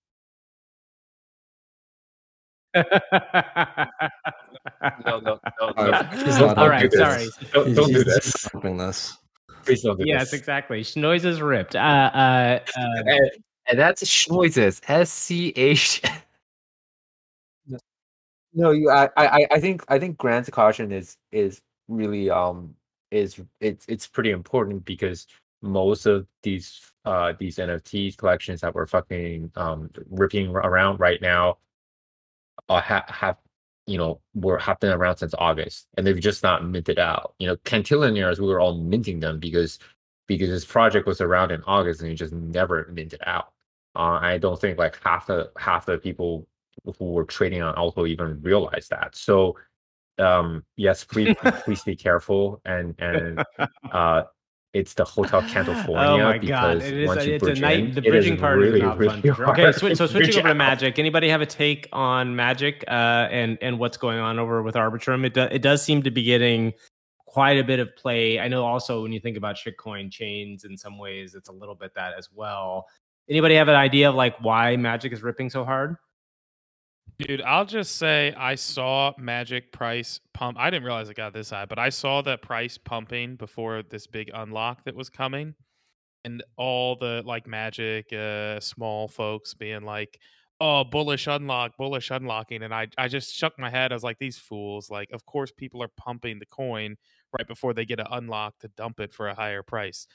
[2.75, 2.83] no,
[5.05, 6.53] no, no, no.
[6.57, 7.29] All right, sorry.
[7.53, 8.49] Don't, don't do this.
[8.61, 9.17] this.
[9.63, 10.41] Please don't do yes, this.
[10.41, 10.81] exactly.
[10.81, 11.77] Schnoizes ripped.
[11.77, 13.13] Uh, uh, uh,
[13.69, 14.81] and that's Schnoizes.
[14.89, 16.01] S C H.
[18.53, 18.89] No, you.
[18.89, 19.47] I, I.
[19.51, 19.83] I think.
[19.87, 22.75] I think Grant's caution is is really um
[23.11, 25.27] is it's it's pretty important because
[25.61, 31.57] most of these uh these NFT collections that we're fucking um ripping around right now
[32.69, 33.37] uh, have have
[33.85, 37.33] you know were have been around since August and they've just not minted out.
[37.39, 39.79] You know, Cantillionaires we were all minting them because
[40.27, 43.53] because this project was around in August and it just never minted out.
[43.95, 46.47] Uh, I don't think like half the half the people
[46.99, 49.15] who were trading on Alto even realized that.
[49.15, 49.57] So
[50.19, 53.43] um, yes, please please be careful and and
[53.91, 54.23] uh,
[54.73, 56.77] it's the Hotel California oh my god!
[56.77, 57.25] It is.
[57.25, 57.79] It's a night.
[57.79, 59.45] In, the bridging part really, is not really fun.
[59.49, 60.99] Okay, so, so switching over to Magic.
[60.99, 65.25] Anybody have a take on Magic uh, and and what's going on over with Arbitrum?
[65.25, 66.73] It do, it does seem to be getting
[67.25, 68.39] quite a bit of play.
[68.39, 71.75] I know also when you think about shitcoin chains, in some ways, it's a little
[71.75, 72.85] bit that as well.
[73.29, 75.95] Anybody have an idea of like why Magic is ripping so hard?
[77.19, 80.57] Dude, I'll just say I saw Magic price pump.
[80.59, 84.05] I didn't realize it got this high, but I saw that price pumping before this
[84.05, 85.55] big unlock that was coming.
[86.25, 90.19] And all the like Magic uh small folks being like,
[90.61, 93.91] "Oh, bullish unlock, bullish unlocking." And I I just shook my head.
[93.91, 96.97] I was like, "These fools, like of course people are pumping the coin
[97.37, 100.07] right before they get an unlock to dump it for a higher price."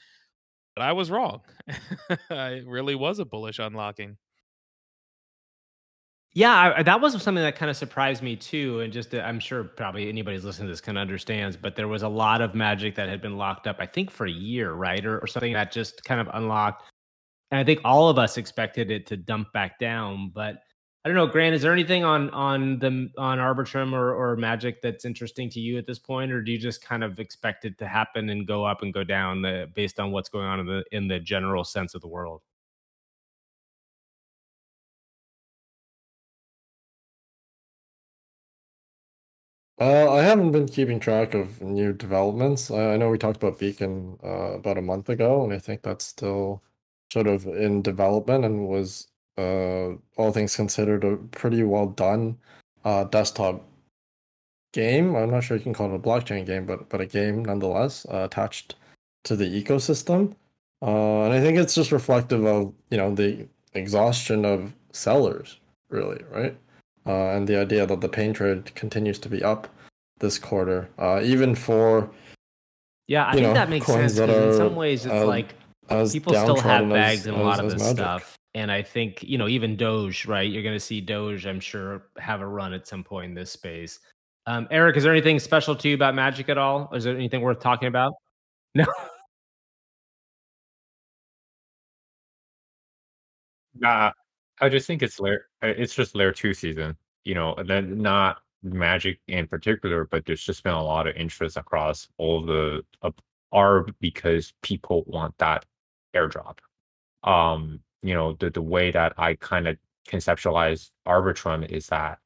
[0.75, 1.41] But I was wrong.
[2.31, 4.17] it really was a bullish unlocking.
[6.35, 8.79] Yeah, I, that was something that kind of surprised me too.
[8.79, 11.87] And just, uh, I'm sure probably anybody's listening to this kind of understands, but there
[11.87, 14.73] was a lot of magic that had been locked up, I think for a year,
[14.73, 15.05] right?
[15.05, 16.83] Or, or something that just kind of unlocked.
[17.51, 20.31] And I think all of us expected it to dump back down.
[20.33, 20.57] But
[21.05, 24.81] I don't know, Grant, is there anything on on the on Arbitrum or, or Magic
[24.81, 27.77] that's interesting to you at this point, or do you just kind of expect it
[27.79, 30.65] to happen and go up and go down the, based on what's going on in
[30.65, 32.41] the in the general sense of the world?
[39.83, 42.71] Uh, I haven't been keeping track of new developments.
[42.71, 45.81] I, I know we talked about Beacon uh, about a month ago, and I think
[45.81, 46.63] that's still
[47.11, 52.37] sort of in development and was uh, all things considered, a pretty well done
[52.85, 53.67] uh, desktop
[54.71, 55.17] game.
[55.17, 58.05] I'm not sure you can call it a blockchain game, but but a game nonetheless
[58.09, 58.75] uh, attached
[59.25, 60.33] to the ecosystem.
[60.81, 66.23] Uh, and I think it's just reflective of you know the exhaustion of sellers, really,
[66.31, 66.55] right?
[67.05, 69.67] Uh, and the idea that the pain trade continues to be up
[70.19, 72.09] this quarter, uh, even for
[73.07, 74.15] yeah, I think know, that makes coins sense.
[74.15, 75.55] that 'cause in some ways, it's uh, like
[75.89, 77.97] as people still have bags as, in a lot of this Magic.
[77.97, 78.37] stuff.
[78.55, 80.49] And I think, you know, even Doge, right?
[80.49, 83.51] You're going to see Doge, I'm sure, have a run at some point in this
[83.51, 83.99] space.
[84.45, 86.89] Um, Eric, is there anything special to you about Magic at all?
[86.93, 88.13] Is there anything worth talking about?
[88.75, 88.85] No.
[93.75, 94.11] Nah,
[94.61, 95.47] I just think it's layer.
[95.63, 96.95] uh, It's just layer two season.
[97.25, 101.15] You know, and then not Magic in particular, but there's just been a lot of
[101.15, 103.11] interest across all the uh,
[103.53, 105.65] ARB because people want that
[106.15, 106.57] airdrop.
[107.23, 112.19] Um, you know, the the way that I kind of conceptualize Arbitrum is that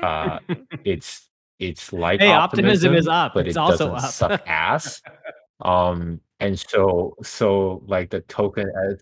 [0.00, 0.38] uh
[0.84, 1.28] it's
[1.58, 3.34] it's like Hey, optimism is up.
[3.34, 4.12] but It's it also doesn't up.
[4.12, 5.02] suck ass.
[5.60, 9.00] Um, and so so like the token as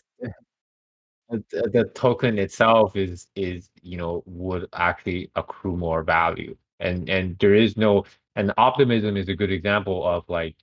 [1.32, 6.56] the, the token itself is is you know would actually accrue more value.
[6.80, 8.04] And and there is no
[8.36, 10.56] and optimism is a good example of like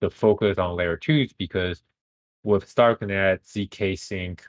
[0.00, 1.82] the focus on layer twos because
[2.42, 4.42] with starknet zk sync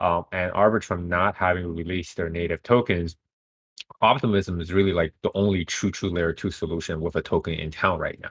[0.00, 3.16] um, and arbitrum not having released their native tokens
[4.02, 7.70] optimism is really like the only true true layer two solution with a token in
[7.70, 8.30] town right now.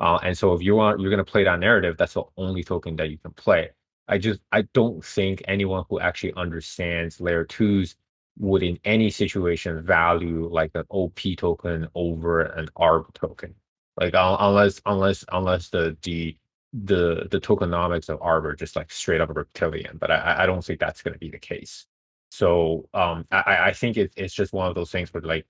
[0.00, 2.62] Uh, and so if you want you're going to play that narrative that's the only
[2.62, 3.70] token that you can play
[4.08, 7.96] I just I don't think anyone who actually understands layer twos
[8.38, 13.54] would in any situation value like an OP token over an ARB token.
[13.96, 16.36] Like un- unless unless unless the the
[16.72, 20.64] the the tokenomics of ARB are just like straight up reptilian, but I I don't
[20.64, 21.86] think that's going to be the case.
[22.30, 25.46] So um I I think it's it's just one of those things where like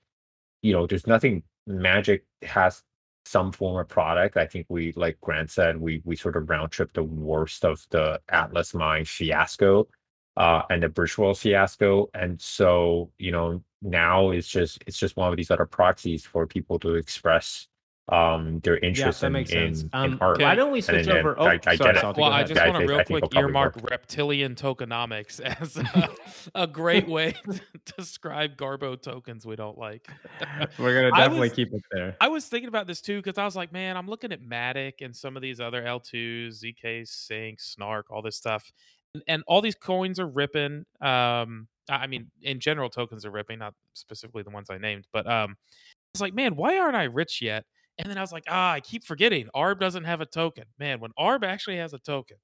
[0.62, 2.82] you know there's nothing Magic has
[3.28, 4.36] some form of product.
[4.36, 7.86] I think we, like Grant said, we we sort of round trip the worst of
[7.90, 9.88] the Atlas Mine fiasco
[10.36, 15.30] uh, and the Bridgeworld fiasco, and so you know now it's just it's just one
[15.30, 17.68] of these other proxies for people to express
[18.10, 19.82] um their yeah, interest that in makes sense.
[19.82, 20.40] in, Um, in art.
[20.40, 21.38] why don't we And switch then over?
[21.38, 22.16] Oh, I- I sorry, get it.
[22.16, 23.90] Well, I just want to real I quick it'll earmark work.
[23.90, 26.08] reptilian tokenomics as a,
[26.54, 27.34] a great way
[27.84, 30.08] to describe Garbo tokens we don't like.
[30.78, 32.16] We're gonna definitely was- keep it there.
[32.20, 34.94] I was thinking about this too because I was like, man, I'm looking at Matic
[35.02, 38.72] and some of these other L2s, ZK, Sync, Snark, all this stuff,
[39.14, 40.84] and, and all these coins are ripping.
[41.00, 45.06] Um, I I mean, in general, tokens are ripping, not specifically the ones I named,
[45.12, 47.64] but um, I was like, man, why aren't I rich yet?
[47.98, 50.64] And then I was like, ah, I keep forgetting ARB doesn't have a token.
[50.78, 52.37] Man, when ARB actually has a token,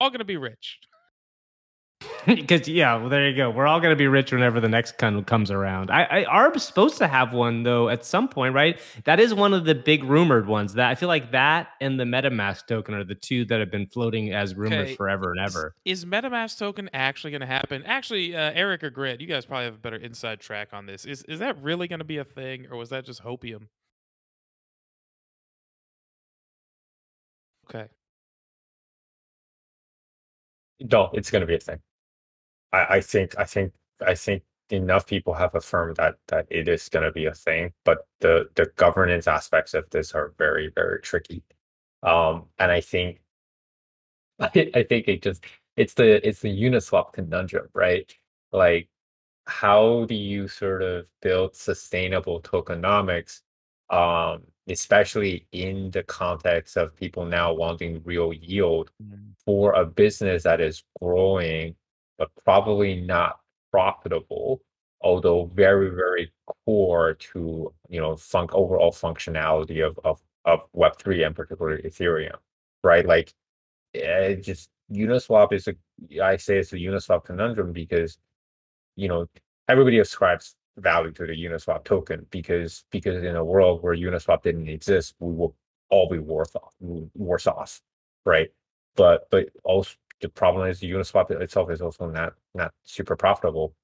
[0.00, 0.78] all gonna be rich.
[2.26, 3.48] Because yeah, well, there you go.
[3.50, 5.90] We're all gonna be rich whenever the next con comes around.
[5.90, 8.78] I, I Arb's supposed to have one though at some point, right?
[9.04, 10.74] That is one of the big rumored ones.
[10.74, 13.86] That I feel like that and the MetaMask token are the two that have been
[13.86, 15.74] floating as rumors Okay, forever and is- ever.
[15.86, 17.82] Is MetaMask token actually going to happen?
[17.84, 21.06] Actually, uh, Eric or Grant, you guys probably have a better inside track on this.
[21.06, 23.68] Is is that really going to be a thing, or was that just hopium?
[27.70, 27.88] Okay.
[30.80, 31.80] No, it's going to be a thing.
[32.72, 33.74] I, I think I think
[34.06, 37.72] I think enough people have affirmed that that it is going to be a thing,
[37.84, 41.44] but the the governance aspects of this are very very tricky.
[42.02, 43.22] Um, and I think
[44.40, 45.44] I, I think it just
[45.76, 48.12] it's the it's the Uniswap conundrum, right?
[48.52, 48.88] Like,
[49.46, 53.42] how do you sort of build sustainable tokenomics,
[53.90, 58.90] um, especially in the context of people now wanting real yield
[59.44, 61.74] for a business that is growing
[62.18, 64.60] but probably not profitable
[65.00, 66.30] although very very
[66.66, 72.36] core to you know fun- overall functionality of of of web3 and particularly ethereum
[72.82, 73.06] right?
[73.06, 73.32] Like
[73.94, 75.74] eh, it just uniswap is a
[76.20, 78.18] i say it's a uniswap conundrum because
[78.96, 79.24] you know
[79.68, 84.68] everybody ascribes value to the uniswap token because because in a world where uniswap didn't
[84.68, 85.54] exist we will
[85.90, 87.80] all be worse off
[88.24, 88.50] right
[88.96, 89.90] but but also
[90.20, 93.74] the problem is Uniswap itself is also not not super profitable.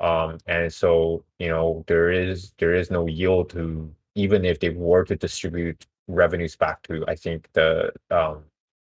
[0.00, 4.70] Um, and so you know there is there is no yield to even if they
[4.70, 8.44] were to distribute revenues back to I think the um,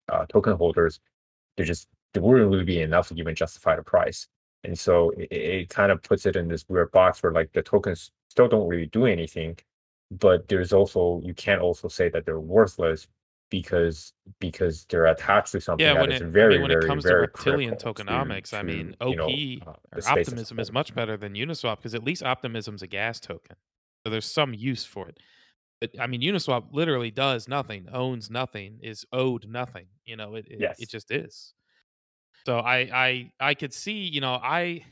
[0.09, 0.99] uh, token holders,
[1.57, 4.27] there just there wouldn't really be enough to even justify the price.
[4.63, 7.61] And so it, it kind of puts it in this weird box where like the
[7.63, 9.57] tokens still don't really do anything,
[10.11, 13.07] but there's also you can't also say that they're worthless
[13.49, 16.71] because because they're attached to something Yeah, that when is it, I very mean, when
[16.71, 19.77] very it comes to reptilian critical to- tokenomics, I mean, you know, OP uh, or
[19.95, 22.87] the space as a Optimism is much better than Uniswap because at least Optimism's a
[22.87, 23.57] gas token,
[24.05, 25.17] so there's some use for it.
[25.81, 29.87] But I mean, Uniswap literally does nothing, owns nothing, is owed nothing.
[30.05, 30.79] You know, it it, Yes.
[30.79, 31.53] it just is.
[32.45, 34.85] So I I I could see, you know, I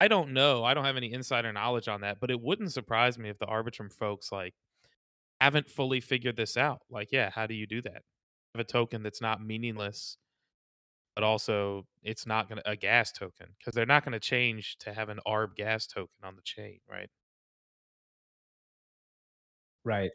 [0.00, 3.18] I don't know, I don't have any insider knowledge on that, but it wouldn't surprise
[3.18, 4.54] me if the Arbitrum folks like
[5.40, 6.82] haven't fully figured this out.
[6.90, 8.02] Like, yeah, how do you do that?
[8.54, 10.18] Have a token that's not meaningless,
[11.14, 15.08] but also it's not gonna a gas token because they're not gonna change to have
[15.08, 17.10] an ARB gas token on the chain, right?
[19.84, 20.12] Right.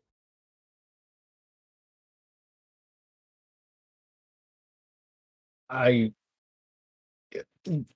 [5.69, 6.11] I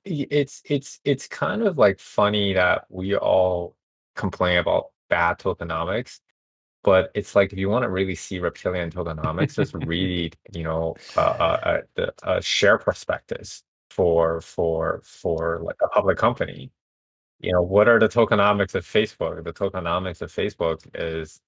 [0.05, 3.75] it's it's it's kind of like funny that we all
[4.15, 6.19] complain about bad tokenomics,
[6.83, 10.95] but it's like if you want to really see reptilian tokenomics, just read you know
[11.17, 16.71] uh, uh, uh, the uh, share prospectus for for for like a public company.
[17.39, 19.43] You know what are the tokenomics of Facebook?
[19.43, 21.41] The tokenomics of Facebook is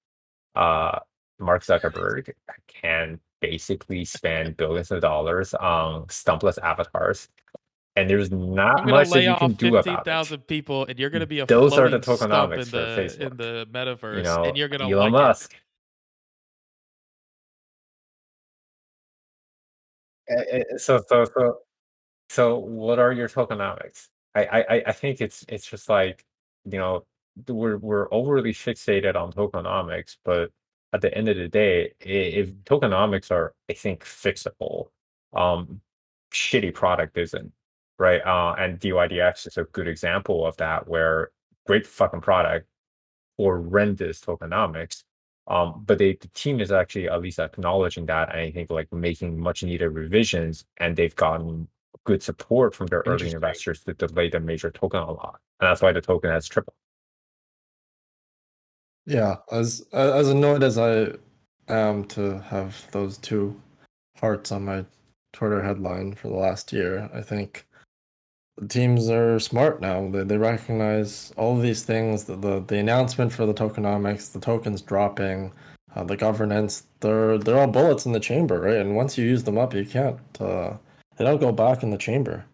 [0.54, 0.98] uh
[1.38, 2.32] Mark Zuckerberg
[2.68, 7.28] can basically spend billions of dollars on stumpless avatars,
[7.96, 10.10] and there's not much that you off can do fifteen about it.
[10.10, 13.16] thousand people, and you're gonna be a Those are the floating stump in tokenomics for
[13.18, 15.12] the in the metaverse, You know, and you're gonna Elon like.
[15.12, 15.54] Musk.
[20.28, 21.58] Eh, eh, So so so
[22.28, 24.08] so what are your tokenomics?
[24.34, 26.24] I I I- I think it's it's just like
[26.64, 27.04] you know
[27.48, 30.50] we're we're overly fixated on tokenomics, but
[30.94, 34.88] at the end of the day, if tokenomics are I think fixable,
[35.34, 35.80] um,
[36.32, 37.52] shitty product isn't
[38.02, 38.20] right.
[38.26, 41.30] Uh, and DYDX is a good example of that, where
[41.66, 42.66] great fucking product
[43.38, 45.04] horrendous tokenomics.
[45.48, 48.92] Um, but they, the team is actually at least acknowledging that, and I think like
[48.92, 51.66] making much needed revisions, and they've gotten
[52.04, 55.92] good support from their early investors to delay the major token unlock, and that's why
[55.92, 56.76] the token has tripled.
[59.04, 61.14] Yeah, as a- as annoyed as I
[61.68, 63.60] am to have those two
[64.20, 64.84] hearts on my
[65.32, 67.66] Twitter headline for the last year, I think
[68.68, 70.08] teams are smart now.
[70.10, 72.24] They they recognize all these things.
[72.24, 75.52] The the, the announcement for the tokenomics, the tokens dropping,
[75.94, 76.84] uh, the governance.
[77.00, 78.76] They're they're all bullets in the chamber, right?
[78.76, 80.18] And once you use them up, you can't.
[80.40, 80.74] Uh,
[81.16, 82.44] they don't go back in the chamber.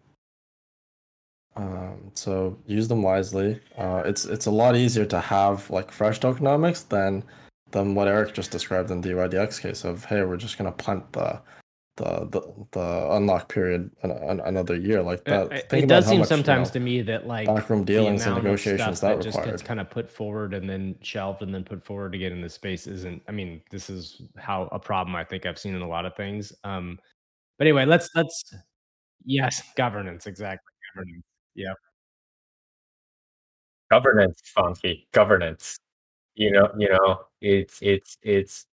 [1.55, 3.59] Um, so use them wisely.
[3.77, 7.23] Uh, it's it's a lot easier to have like fresh tokenomics than
[7.71, 11.11] than what Eric just described in the DYDX case of hey, we're just gonna punt
[11.13, 11.41] the
[11.99, 15.51] the the, the unlock period an, an, another year like that.
[15.51, 18.35] It, it does seem much, you sometimes know, to me that like backroom dealings and
[18.35, 19.51] negotiations that that just required.
[19.51, 22.49] gets kind of put forward and then shelved and then put forward again in the
[22.49, 23.21] space isn't.
[23.27, 26.15] I mean, this is how a problem I think I've seen in a lot of
[26.15, 26.53] things.
[26.63, 26.97] Um,
[27.57, 28.55] but anyway, let's let's
[29.25, 31.23] yes, governance exactly governance.
[31.55, 31.73] Yeah,
[33.91, 35.77] Governance, funky governance.
[36.35, 38.65] You know, you know, it's it's it's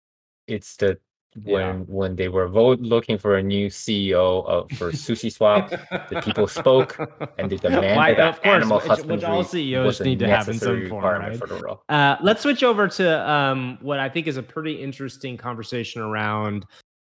[0.48, 0.98] it's the
[1.42, 1.72] when Yeah.
[1.88, 6.46] when they were vote looking for a new CEO of for Sushi Swap, the people
[6.46, 6.96] spoke
[7.38, 10.28] and they demanded Why- that of course, animal which, husbandry which all CEOs need to
[10.28, 11.36] have in some form, right?
[11.36, 11.82] for the role.
[11.88, 16.66] Uh, let's switch over to um, what I think is a pretty interesting conversation around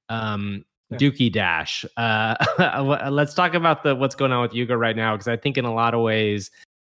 [0.09, 0.97] um, Yeah.
[0.97, 1.85] Dookey Dash.
[1.95, 2.35] Uh,
[3.11, 5.63] let's talk about the what's going on with Yuga right now because I think in
[5.65, 6.51] a lot of ways,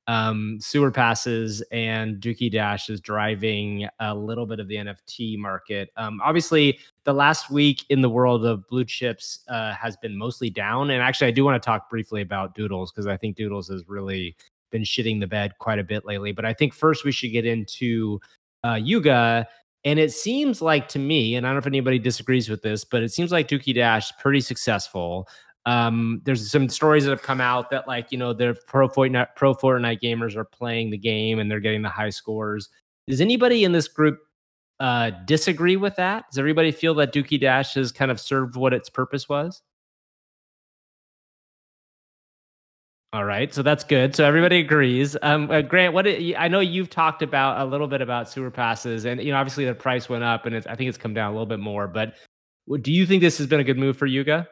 [0.07, 5.89] um, sewer passes and Dookey Dash is driving a little bit of the NFT market.
[5.95, 10.49] Um, obviously, the last week in the world of blue chips uh, has been mostly
[10.49, 13.69] down, and actually, I do want to talk briefly about Doodles because I think Doodles
[13.69, 14.35] has really
[14.71, 16.33] been shitting the bed quite a bit lately.
[16.33, 18.19] But I think first we should get into
[18.65, 19.47] uh, Yuga.
[19.85, 22.85] And it seems like to me, and I don't know if anybody disagrees with this,
[22.85, 25.27] but it seems like Dookey Dash is pretty successful.
[25.65, 29.35] Um, there's some stories that have come out that like you know the pro Fortnite
[29.35, 32.69] pro Fortnite gamers are playing the game and they're getting the high scores.
[33.07, 34.19] Does anybody in this group
[34.79, 36.25] uh, disagree with that?
[36.29, 39.61] Does everybody feel that Dookey Dash has kind of served what its purpose was?
[43.13, 44.15] All right, so that's good.
[44.15, 45.15] So everybody agrees.
[45.21, 49.05] Um, uh, Grant, what I know you've talked about a little bit about sewer passes,
[49.05, 51.31] and you know obviously the price went up, and I think it's come down a
[51.31, 51.87] little bit more.
[51.87, 52.15] But
[52.81, 54.47] do you think this has been a good move for Yuga?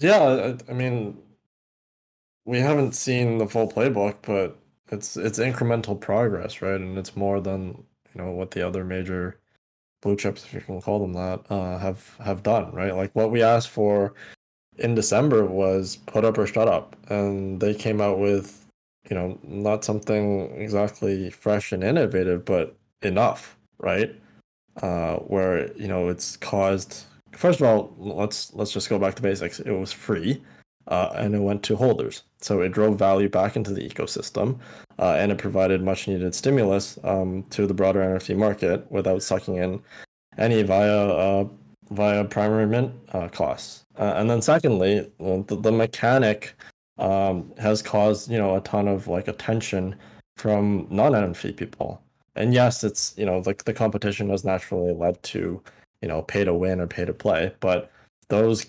[0.00, 0.18] Yeah,
[0.68, 1.16] I, I mean,
[2.44, 6.80] we haven't seen the full playbook, but it's it's incremental progress, right?
[6.80, 7.84] And it's more than
[8.14, 9.38] you know what the other major
[10.02, 12.94] blue chips, if you can call them that, uh, have have done, right?
[12.96, 14.14] Like what we asked for
[14.78, 18.66] in December was put up or shut up, and they came out with
[19.10, 24.14] you know, not something exactly fresh and innovative, but enough, right?
[24.82, 27.04] Uh, where you know it's caused.
[27.32, 29.60] First of all, let's let's just go back to basics.
[29.60, 30.42] It was free,
[30.88, 34.58] uh, and it went to holders, so it drove value back into the ecosystem,
[34.98, 39.56] uh, and it provided much needed stimulus um, to the broader NFT market without sucking
[39.56, 39.82] in
[40.38, 41.48] any via uh,
[41.90, 43.84] via primary mint uh, costs.
[43.98, 46.54] Uh, and then secondly, the, the mechanic
[46.98, 49.94] um, has caused you know a ton of like attention
[50.36, 52.02] from non-NFT people.
[52.36, 55.62] And yes, it's you know like the competition has naturally led to
[56.02, 57.90] you know pay to win or pay to play, but
[58.28, 58.66] those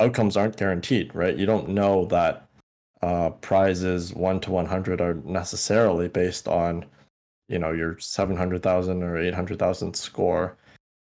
[0.00, 1.36] outcomes aren't guaranteed, right?
[1.36, 2.46] You don't know that
[3.02, 6.84] uh, prizes one to one hundred are necessarily based on
[7.48, 10.56] you know your seven hundred thousand or eight hundred thousand score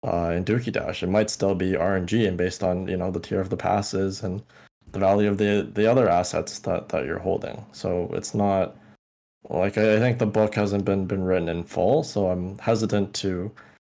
[0.05, 1.03] uh, in Dookey Dash.
[1.03, 4.23] It might still be RNG and based on you know the tier of the passes
[4.23, 4.43] and
[4.91, 7.65] the value of the the other assets that that you're holding.
[7.71, 8.75] So it's not
[9.49, 13.13] like I, I think the book hasn't been been written in full, so I'm hesitant
[13.15, 13.51] to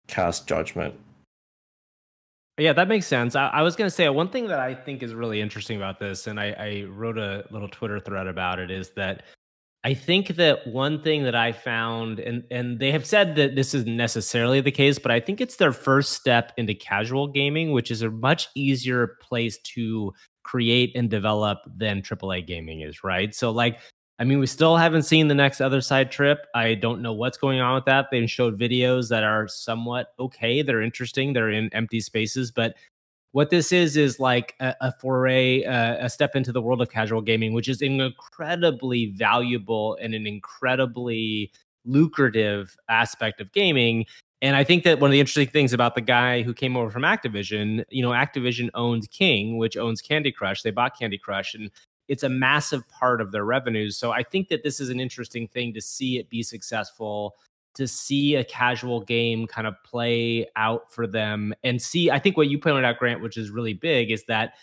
[0.08, 0.94] cast judgment.
[2.58, 3.34] Yeah, that makes sense.
[3.34, 5.98] I, I was going to say one thing that I think is really interesting about
[5.98, 9.24] this, and I, I wrote a little Twitter thread about it, is that
[9.82, 13.74] I think that one thing that I found, and and they have said that this
[13.74, 17.90] isn't necessarily the case, but I think it's their first step into casual gaming, which
[17.90, 20.12] is a much easier place to
[20.44, 23.34] create and develop than AAA gaming is, right?
[23.34, 23.80] So like
[24.18, 26.46] I mean, we still haven't seen the next Otherside trip.
[26.54, 28.06] I don't know what's going on with that.
[28.10, 30.62] They showed videos that are somewhat okay.
[30.62, 31.32] They're interesting.
[31.32, 32.76] They're in empty spaces, but
[33.32, 36.88] what this is is like a, a foray, uh, a step into the world of
[36.88, 41.50] casual gaming, which is an incredibly valuable and an incredibly
[41.84, 44.06] lucrative aspect of gaming.
[44.40, 46.90] And I think that one of the interesting things about the guy who came over
[46.90, 50.62] from Activision, you know, Activision owns King, which owns Candy Crush.
[50.62, 51.72] They bought Candy Crush and
[52.08, 53.96] it's a massive part of their revenues.
[53.96, 57.34] So I think that this is an interesting thing to see it be successful,
[57.74, 62.10] to see a casual game kind of play out for them and see.
[62.10, 64.54] I think what you pointed out, Grant, which is really big, is that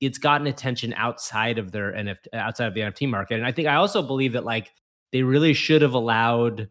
[0.00, 3.34] it's gotten attention outside of their NFT, outside of the NFT market.
[3.34, 4.72] And I think I also believe that like
[5.12, 6.68] they really should have allowed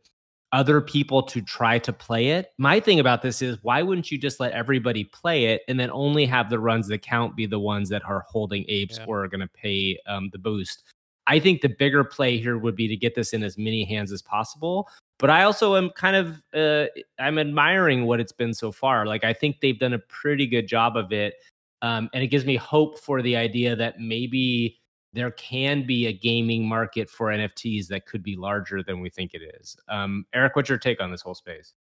[0.52, 2.54] other people to try to play it.
[2.58, 5.92] My thing about this is why wouldn't you just let everybody play it and then
[5.92, 9.06] only have the runs that count be the ones that are holding apes yeah.
[9.08, 10.84] or are going to pay um, the boost?
[11.28, 14.12] I think the bigger play here would be to get this in as many hands
[14.12, 14.90] as possible.
[15.20, 16.88] But I also am kind of uh,
[17.20, 19.06] I'm admiring what it's been so far.
[19.06, 21.36] Like I think they've done a pretty good job of it,
[21.84, 24.80] um, and it gives me hope for the idea that maybe
[25.14, 29.34] there can be a gaming market for NFTs that could be larger than we think
[29.34, 29.76] it is.
[29.88, 31.74] Um, Eric, what's your take on this whole space?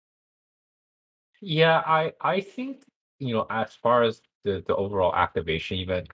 [1.40, 2.82] Yeah, I I think
[3.18, 6.08] you know as far as the the overall activation event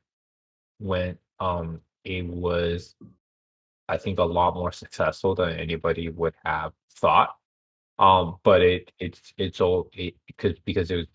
[0.80, 2.94] went, um, it was
[3.88, 7.36] I think a lot more successful than anybody would have thought.
[7.98, 11.06] Um, but it it's it's all it, because because it was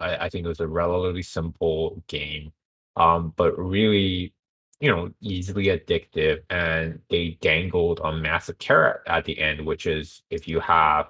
[0.00, 2.52] I, I think it was a relatively simple game.
[2.96, 4.32] Um, but really
[4.80, 10.22] you know, easily addictive and they dangled a massive carrot at the end, which is
[10.30, 11.06] if you have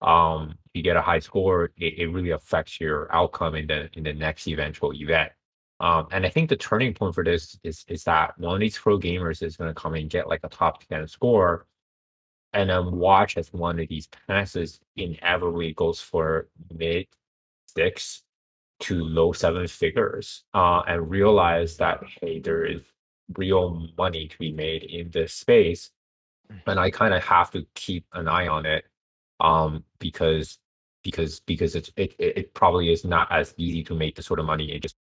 [0.00, 4.04] um you get a high score, it, it really affects your outcome in the in
[4.04, 5.32] the next eventual event.
[5.80, 8.78] Um, and I think the turning point for this is is that one of these
[8.78, 11.66] pro gamers is going to come and get like a top 10 score
[12.52, 17.06] and then watch as one of these passes inevitably goes for mid
[17.66, 18.22] six
[18.80, 22.82] to low seven figures uh, and realize that hey there is
[23.36, 25.90] real money to be made in this space
[26.66, 28.84] and i kind of have to keep an eye on it
[29.40, 30.58] um because
[31.02, 34.46] because because it's it, it probably is not as easy to make the sort of
[34.46, 34.96] money in just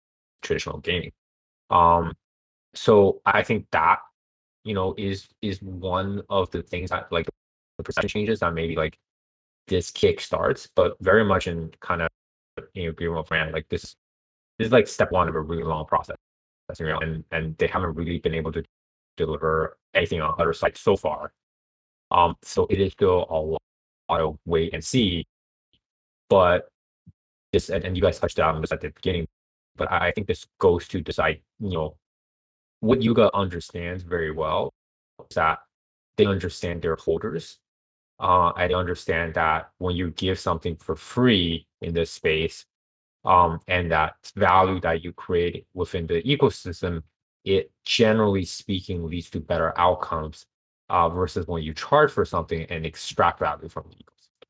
[0.41, 1.11] traditional gaming.
[1.69, 2.13] Um
[2.76, 3.99] so i think that
[4.63, 7.28] you know is is one of the things that like
[7.78, 8.97] the perception changes that maybe like
[9.67, 12.09] this kick starts but very much in kind of
[12.74, 13.95] you know agreement with Rand, like this
[14.57, 16.17] this is like step one of a really long process
[16.80, 18.63] and and they haven't really been able to
[19.17, 21.34] deliver anything on Otherside so far.
[22.11, 25.26] Um, so it is still a lot of wait and see.
[26.30, 26.69] But
[27.51, 29.28] this and, and you guys touched on this at the beginning,
[29.76, 31.97] but I, I think this goes to decide, you know,
[32.80, 34.74] what Yuga understands very well
[35.30, 35.59] is that
[36.17, 37.59] they understand their holders.
[38.19, 42.63] Uh, and understand that when you give something for free in this space,
[43.26, 47.03] um, and that value that you create within the ecosystem,
[47.45, 50.45] it generally speaking leads to better outcomes
[50.89, 54.47] uh, versus when you charge for something and extract value from the ecosystem.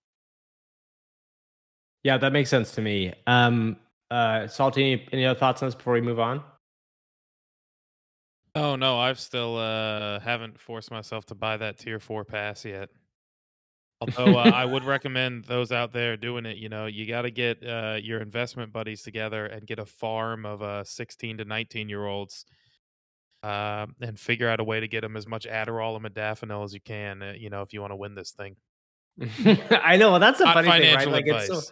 [2.03, 3.13] Yeah, that makes sense to me.
[3.27, 3.77] Um,
[4.11, 6.43] uh, Salty, any other thoughts on this before we move on?
[8.55, 12.89] Oh no, I've still uh haven't forced myself to buy that tier four pass yet.
[14.03, 16.57] Although uh, I would recommend those out there doing it.
[16.57, 20.45] You know, you got to get uh, your investment buddies together and get a farm
[20.45, 22.45] of uh, 16 to 19 year olds,
[23.41, 26.73] uh, and figure out a way to get them as much Adderall and modafinil as
[26.73, 27.21] you can.
[27.21, 28.55] Uh, you know, if you want to win this thing.
[29.71, 30.11] I know.
[30.11, 31.07] Well, that's a Not funny thing, right?
[31.07, 31.71] Like it's so, advice.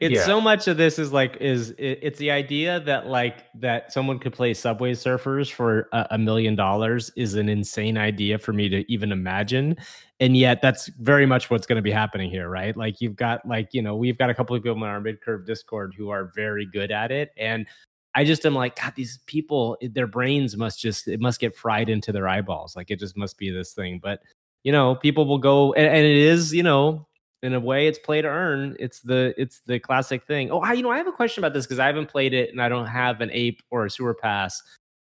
[0.00, 0.26] It's Yeah.
[0.26, 4.18] so much of this is like is it, it's the idea that like that someone
[4.18, 8.84] could play Subway Surfers for a, million dollars is an insane idea for me to
[8.92, 9.76] even imagine,
[10.20, 12.76] and yet that's very much what's going to be happening here, right?
[12.76, 15.46] Like you've got like you know we've got a couple of people in our Midcurve
[15.46, 17.66] Discord who are very good at it, and
[18.14, 21.88] I just am like, God, these people, their brains must just it must get fried
[21.88, 24.20] into their eyeballs, like it just must be this thing, but
[24.64, 27.06] you know people will go and, and it is you know
[27.42, 28.76] in a way it's play to earn.
[28.78, 30.50] It's the it's the classic thing.
[30.50, 32.50] Oh I, you know i have a question about this because i haven't played it
[32.50, 34.62] and i don't have an ape or a sewer pass.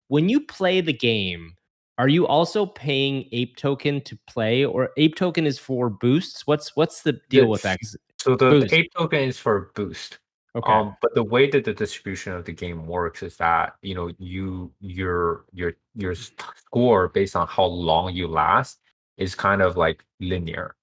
[0.07, 1.55] When you play the game
[1.97, 6.47] are you also paying ape token to play or ape token is for boosts?
[6.47, 7.79] What's what's the deal with that?
[8.19, 10.17] So the, the ape token is for boost.
[10.55, 10.71] okay.
[10.71, 14.11] Um, but the way that the distribution of the game works is that you know
[14.17, 18.79] you your your your score based on how long you last
[19.17, 20.75] is kind of like linear,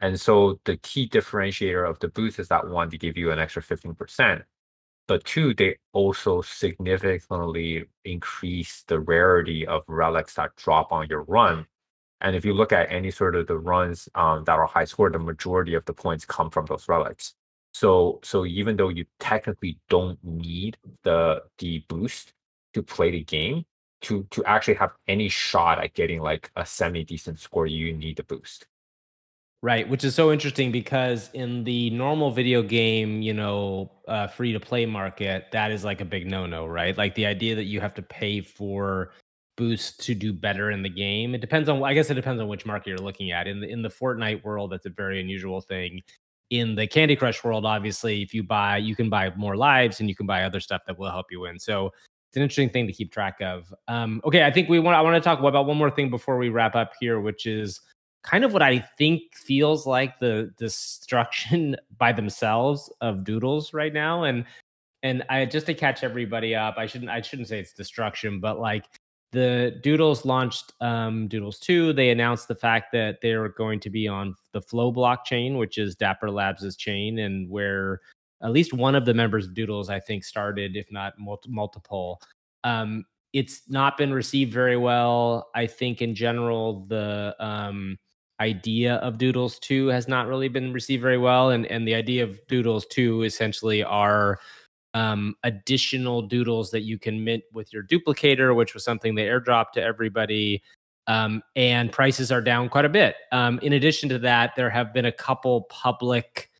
[0.00, 3.38] and so the key differentiator of the boost is that one they give you an
[3.38, 4.42] extra fifteen percent,
[5.08, 11.66] but two they also significantly increase the rarity of relics that drop on your run.
[12.20, 15.10] And if you look at any sort of the runs um, that are high score,
[15.10, 17.34] the majority of the points come from those relics.
[17.74, 22.32] So so even though you technically don't need the the boost
[22.74, 23.64] to play the game,
[24.02, 28.16] to to actually have any shot at getting like a semi decent score, you need
[28.16, 28.66] the boost.
[29.60, 34.52] Right, which is so interesting because in the normal video game, you know, uh, free
[34.52, 36.96] to play market, that is like a big no no, right?
[36.96, 39.10] Like the idea that you have to pay for
[39.56, 41.34] boosts to do better in the game.
[41.34, 43.48] It depends on, I guess, it depends on which market you're looking at.
[43.48, 46.02] In the in the Fortnite world, that's a very unusual thing.
[46.50, 50.08] In the Candy Crush world, obviously, if you buy, you can buy more lives and
[50.08, 51.58] you can buy other stuff that will help you win.
[51.58, 51.86] So
[52.28, 53.74] it's an interesting thing to keep track of.
[53.88, 54.96] Um, okay, I think we want.
[54.96, 57.80] I want to talk about one more thing before we wrap up here, which is
[58.28, 64.24] kind of what I think feels like the destruction by themselves of doodles right now.
[64.24, 64.44] And
[65.02, 68.58] and I just to catch everybody up, I shouldn't I shouldn't say it's destruction, but
[68.58, 68.84] like
[69.32, 71.92] the Doodles launched um, Doodles 2.
[71.92, 75.94] They announced the fact that they're going to be on the Flow blockchain, which is
[75.94, 78.00] Dapper Labs' chain, and where
[78.42, 82.22] at least one of the members of Doodles, I think, started, if not mul- multiple.
[82.64, 83.04] Um,
[83.34, 85.50] it's not been received very well.
[85.54, 87.98] I think in general, the um,
[88.40, 91.50] idea of Doodles 2 has not really been received very well.
[91.50, 94.38] And, and the idea of Doodles 2 essentially are
[94.94, 99.72] um, additional doodles that you can mint with your duplicator, which was something they airdropped
[99.72, 100.62] to everybody.
[101.06, 103.16] Um, and prices are down quite a bit.
[103.32, 106.50] Um, in addition to that, there have been a couple public,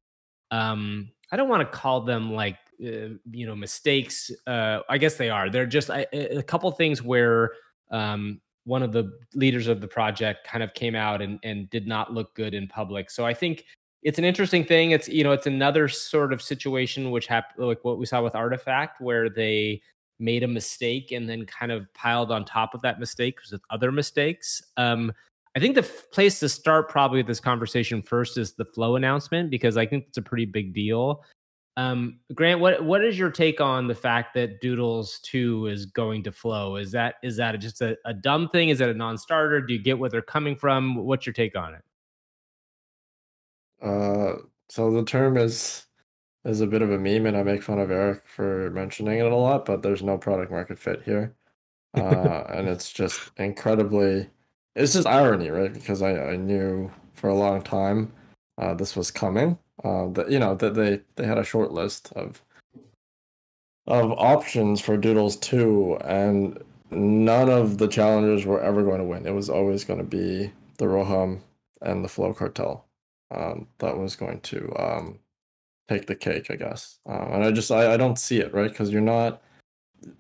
[0.51, 4.31] um, I don't want to call them like, uh, you know, mistakes.
[4.47, 5.51] Uh, I guess they are.
[5.51, 7.53] They're just a, a couple things where
[7.91, 11.87] um, one of the leaders of the project kind of came out and, and did
[11.87, 13.11] not look good in public.
[13.11, 13.64] So I think
[14.03, 14.91] it's an interesting thing.
[14.91, 18.35] It's you know it's another sort of situation which happened like what we saw with
[18.35, 19.81] Artifact, where they
[20.21, 23.91] made a mistake and then kind of piled on top of that mistake with other
[23.91, 24.61] mistakes.
[24.77, 25.12] Um,
[25.57, 28.97] I think the f- place to start probably with this conversation first is the flow
[28.97, 31.25] announcement because I think it's a pretty big deal.
[31.79, 36.24] Um, Grant, what what is your take on the fact that Doodles Two is going
[36.24, 36.74] to flow?
[36.74, 38.70] Is that is that just a, a dumb thing?
[38.70, 39.61] Is it a non-starter?
[39.61, 40.97] Do you get where they're coming from?
[40.97, 41.85] What's your take on it?
[43.81, 45.87] Uh, so the term is
[46.45, 49.31] is a bit of a meme, and I make fun of Eric for mentioning it
[49.31, 51.37] a lot, but there's no product market fit here.
[51.95, 54.29] Uh, and it's just incredibly,
[54.74, 55.72] it's just irony, right?
[55.72, 58.12] Because I, I knew for a long time
[58.57, 59.59] uh, this was coming.
[59.85, 62.43] Uh, that you know that they they had a short list of
[63.89, 69.26] of options for Doodles 2, and none of the challengers were ever going to win.
[69.26, 71.41] It was always going to be the Roham
[71.81, 72.85] and the Flow Cartel
[73.35, 75.18] um, that was going to um,
[75.89, 76.99] take the cake, I guess.
[77.09, 79.43] Uh, and I just I, I don't see it right because you're not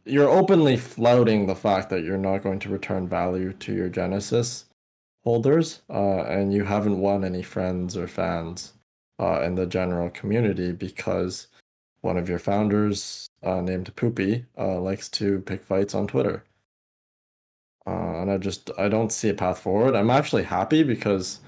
[0.04, 4.64] you're openly flouting the fact that you're not going to return value to your Genesis
[5.24, 8.72] holders, uh, and you haven't won any friends or fans
[9.18, 11.48] uh, in the general community because
[12.00, 16.44] one of your founders, uh, named Poopie, uh, likes to pick fights on Twitter.
[17.86, 19.94] Uh, and I just I don't see a path forward.
[19.94, 21.40] I'm actually happy because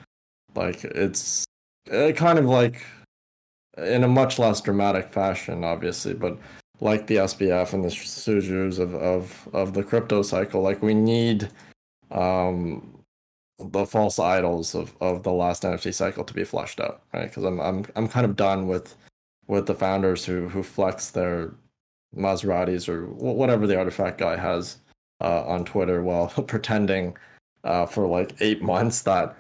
[0.55, 1.45] like it's
[1.87, 2.83] it kind of like
[3.77, 6.39] in a much less dramatic fashion, obviously, but
[6.81, 10.63] like the SBF and the Su Zhus of, of of the crypto cycle.
[10.63, 11.51] Like we need
[12.11, 13.00] um
[13.71, 17.29] the false idols of, of the last NFT cycle to be flushed out, right?
[17.29, 18.97] Because I'm I'm I'm kind of done with
[19.47, 21.53] with the founders who who flex their
[22.17, 24.79] Maseratis or whatever the artifact guy has
[25.21, 27.17] uh, on Twitter while pretending
[27.65, 29.37] uh, for like eight months that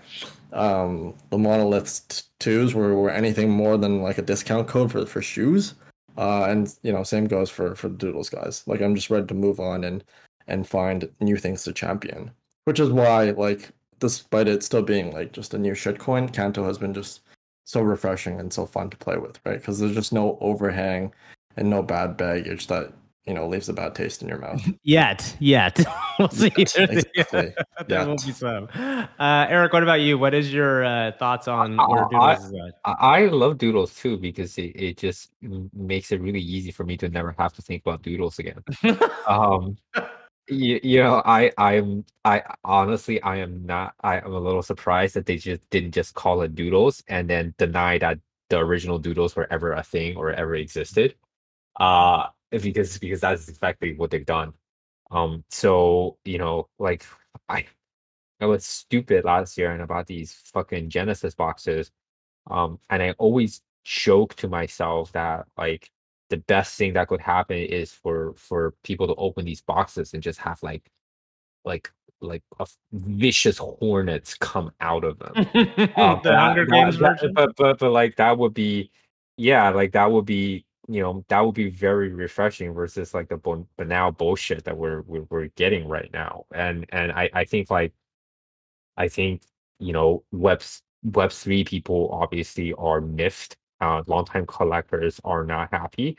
[0.53, 5.23] um, the monoliths twos were, were anything more than like a discount code for for
[5.23, 5.75] shoes.
[6.18, 8.62] Uh, and you know, same goes for for the Doodles guys.
[8.66, 10.05] Like I'm just ready to move on and
[10.49, 12.31] and find new things to champion.
[12.64, 13.71] Which is why, like,
[14.01, 17.21] despite it still being like just a new shitcoin, Canto has been just
[17.65, 19.59] so refreshing and so fun to play with, right?
[19.59, 21.13] Because there's just no overhang
[21.57, 22.93] and no bad baggage that
[23.27, 24.67] you know leaves a bad taste in your mouth.
[24.83, 25.79] Yet, yet
[26.19, 26.51] we'll see.
[26.57, 27.55] Yes, exactly.
[27.87, 28.07] there Yet.
[28.09, 28.69] will be some.
[28.75, 30.19] Uh, Eric, what about you?
[30.19, 32.75] What is your uh, thoughts on where Uh, Doodles is at?
[32.85, 35.31] I I love doodles too because it, it just
[35.75, 38.65] makes it really easy for me to never have to think about doodles again.
[39.29, 39.77] um
[40.51, 45.15] you, you know i i'm i honestly i am not i am a little surprised
[45.15, 49.37] that they just didn't just call it doodles and then deny that the original doodles
[49.37, 51.15] were ever a thing or ever existed.
[51.81, 54.53] Uh because because that's exactly what they've done.
[55.11, 57.05] Um so you know like
[57.49, 57.67] i
[58.41, 61.91] i was stupid last year and about these fucking genesis boxes
[62.51, 65.91] um and i always joke to myself that like
[66.31, 70.22] the best thing that could happen is for for people to open these boxes and
[70.22, 70.91] just have like
[71.64, 76.70] like like a f- vicious hornets come out of them Um, the that- Hunger that-
[76.70, 77.33] Games version.
[77.35, 78.91] but but but like that would be
[79.37, 83.37] yeah like that would be you know that would be very refreshing versus like the
[83.37, 87.70] bon- banal bullshit that we're, we're we're getting right now and and i i think
[87.70, 87.93] like
[88.97, 89.43] i think
[89.78, 96.16] you know webs web 3 people obviously are miffed uh longtime collectors are not happy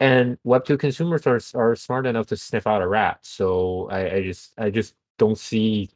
[0.00, 4.16] and web 2 consumers are are smart enough to sniff out a rat so i
[4.16, 5.88] i just i just don't see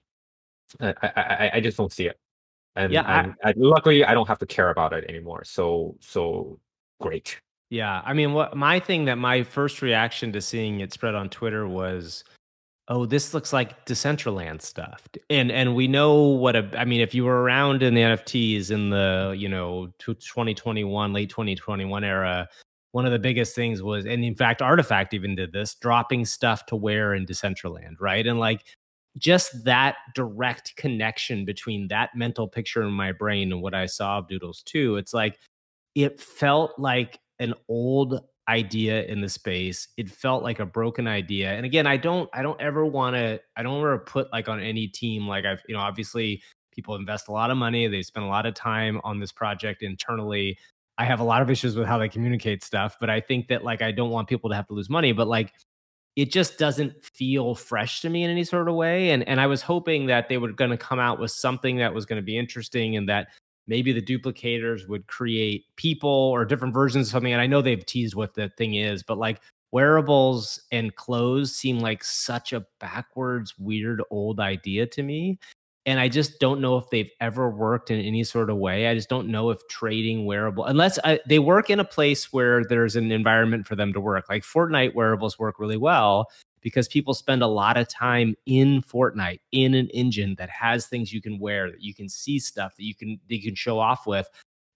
[0.80, 2.18] i i i, I just don't see it
[2.76, 5.42] and Yeah, and I, luckily I don't have to care about it anymore.
[5.44, 6.60] So so
[7.00, 7.40] great.
[7.70, 11.28] Yeah, I mean, what my thing that my first reaction to seeing it spread on
[11.30, 12.22] Twitter was,
[12.88, 16.68] "Oh, this looks like Decentraland stuff," and and we know what a.
[16.78, 21.30] I mean, if you were around in the NFTs in the you know 2021, late
[21.30, 22.48] 2021 era,
[22.92, 26.66] one of the biggest things was, and in fact, Artifact even did this, dropping stuff
[26.66, 28.26] to wear in Decentraland, right?
[28.26, 28.64] And like
[29.18, 34.18] just that direct connection between that mental picture in my brain and what I saw
[34.18, 35.38] of Doodles 2, it's like
[35.94, 39.88] it felt like an old idea in the space.
[39.96, 41.52] It felt like a broken idea.
[41.52, 44.60] And again, I don't I don't ever want to I don't ever put like on
[44.60, 46.42] any team like I've you know obviously
[46.72, 49.82] people invest a lot of money, they spend a lot of time on this project
[49.82, 50.58] internally.
[50.98, 53.64] I have a lot of issues with how they communicate stuff, but I think that
[53.64, 55.52] like I don't want people to have to lose money, but like
[56.14, 59.46] it just doesn't feel fresh to me in any sort of way and and I
[59.46, 62.24] was hoping that they were going to come out with something that was going to
[62.24, 63.28] be interesting and that
[63.66, 67.84] maybe the duplicators would create people or different versions of something and I know they've
[67.84, 69.40] teased what the thing is but like
[69.72, 75.38] wearables and clothes seem like such a backwards weird old idea to me
[75.86, 78.88] and I just don't know if they've ever worked in any sort of way.
[78.88, 82.64] I just don't know if trading wearable, unless I, they work in a place where
[82.64, 84.28] there's an environment for them to work.
[84.28, 86.28] Like Fortnite wearables work really well
[86.66, 91.12] because people spend a lot of time in Fortnite in an engine that has things
[91.12, 93.78] you can wear, that you can see stuff that you can that you can show
[93.78, 94.28] off with.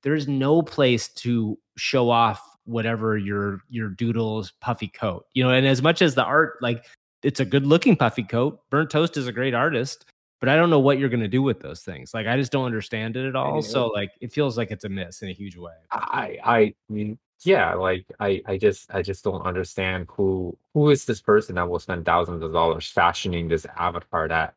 [0.05, 5.51] There's no place to show off whatever your your doodles puffy coat, you know.
[5.51, 6.85] And as much as the art, like
[7.25, 10.05] it's a good looking puffy coat, Burnt Toast is a great artist
[10.39, 12.15] but I don't know what you're going to do with those things.
[12.15, 13.61] Like I just don't understand it at all.
[13.61, 15.75] So like it feels like it's a miss in a huge way.
[15.91, 21.05] I I mean yeah, like I I just I just don't understand who who is
[21.05, 24.55] this person that will spend thousands of dollars fashioning this avatar that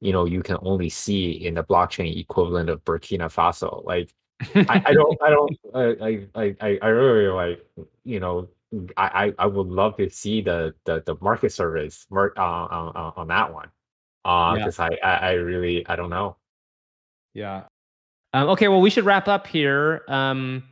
[0.00, 3.84] you know you can only see in the blockchain equivalent of Burkina Faso.
[3.84, 4.12] Like
[4.54, 7.66] I, I don't I don't I I I I really like
[8.04, 8.48] you know
[8.96, 13.12] I I would love to see the the the market service mar- uh, uh, uh,
[13.16, 13.68] on that one.
[14.24, 14.64] Uh, Yeah.
[14.64, 16.36] because I, I I really I don't know.
[17.32, 17.64] Yeah.
[18.34, 18.68] Um, okay.
[18.68, 20.02] Well, we should wrap up here.
[20.08, 20.64] Um,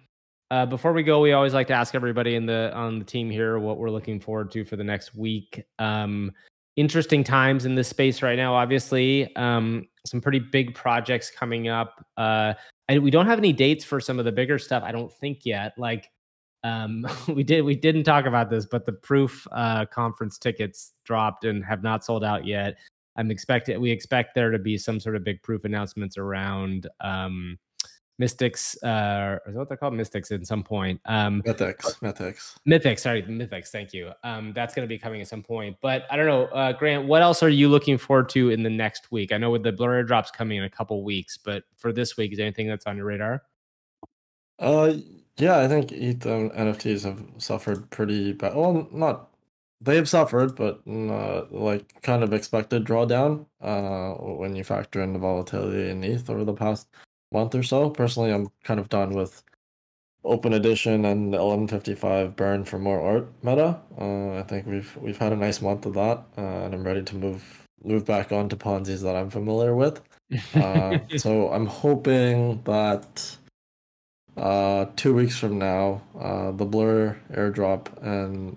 [0.55, 3.29] uh, before we go, we always like to ask everybody in the on the team
[3.29, 5.61] here what we're looking forward to for the next week.
[5.81, 6.31] Um,
[6.77, 8.55] interesting times in this space right now.
[8.55, 12.07] Obviously, um, some pretty big projects coming up.
[12.17, 12.55] Uh,
[12.89, 14.85] and we don't have any dates for some of the bigger stuff.
[14.87, 15.73] I don't think yet.
[15.77, 16.09] Like
[16.63, 21.45] um, we did, we didn't talk about this, but the proof uh, conference tickets dropped
[21.45, 22.77] and have not sold out yet.
[23.17, 27.59] I'm expecting we expect there to be some sort of big proof announcements around um,
[28.19, 29.95] Mystics, uh, is what they're called?
[29.95, 31.01] Mystics at some point.
[31.05, 33.01] Um, Mythics, Mythics, Mythics.
[33.01, 33.69] Sorry, Mythics.
[33.69, 34.13] Thank you.
[34.23, 35.77] Um, that's going to be coming at some point.
[35.83, 37.07] But I don't know, uh, Grant.
[37.07, 39.33] What else are you looking forward to in the next week?
[39.33, 42.31] I know with the Blur drops coming in a couple weeks, but for this week,
[42.31, 43.43] is there anything that's on your radar?
[44.61, 44.95] Uh,
[45.37, 48.55] yeah, I think ETH and NFTs have suffered pretty bad.
[48.55, 49.31] Well, not
[49.81, 53.47] they've suffered, but uh, like kind of expected drawdown.
[53.61, 56.87] Uh, when you factor in the volatility in ETH over the past
[57.35, 57.91] month or so.
[57.91, 59.43] Personally, I'm kind of done with
[60.25, 63.81] open edition and 1155 burn for more art meta.
[64.01, 67.03] Uh, I think we've we've had a nice month of that, uh, and I'm ready
[67.03, 70.01] to move move back on to Ponzi's that I'm familiar with.
[70.55, 73.37] Uh, so I'm hoping that
[74.37, 78.57] uh, two weeks from now, uh, the Blur airdrop and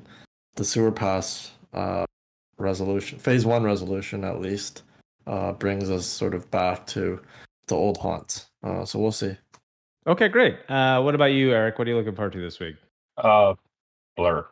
[0.55, 2.05] the sewer pass uh,
[2.57, 4.83] resolution, phase one resolution at least,
[5.27, 7.21] uh, brings us sort of back to
[7.67, 8.46] the old haunts.
[8.63, 9.35] Uh, so we'll see.
[10.05, 10.57] Okay, great.
[10.69, 11.77] Uh, what about you, Eric?
[11.77, 12.75] What are you looking forward to this week?
[13.17, 13.55] Uh,
[14.15, 14.47] Blur.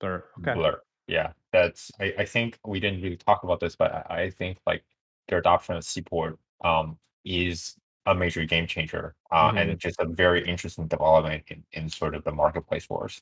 [0.00, 0.24] Blur.
[0.40, 0.54] Okay.
[0.54, 0.80] Blur.
[1.06, 1.90] Yeah, that's.
[2.00, 4.82] I, I think we didn't really talk about this, but I, I think like
[5.28, 7.76] their adoption of Seaport um is
[8.06, 9.58] a major game changer, uh, Mm-hmm.
[9.58, 13.20] and it's just a very interesting development in, in sort of the marketplace wars.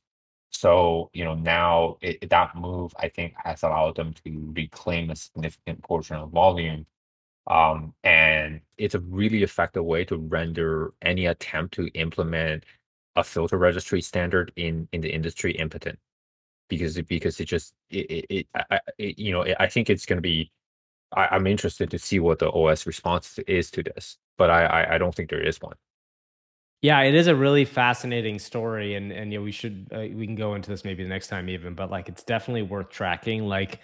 [0.50, 5.16] So you know now it, that move I think has allowed them to reclaim a
[5.16, 6.86] significant portion of volume,
[7.49, 12.64] um, and it's a really effective way to render any attempt to implement
[13.16, 15.99] a filter registry standard in in the industry impotent
[16.68, 20.07] because it, because it just it, it, it, I, it you know I think it's
[20.07, 20.53] going to be
[21.12, 24.94] I, I'm interested to see what the OS response is to this, but I, I
[24.94, 25.74] I don't think there is one.
[26.80, 30.26] Yeah, it is a really fascinating story, and and you know, we should uh, we
[30.26, 33.49] can go into this maybe the next time even, but like it's definitely worth tracking.
[33.49, 33.80] Like,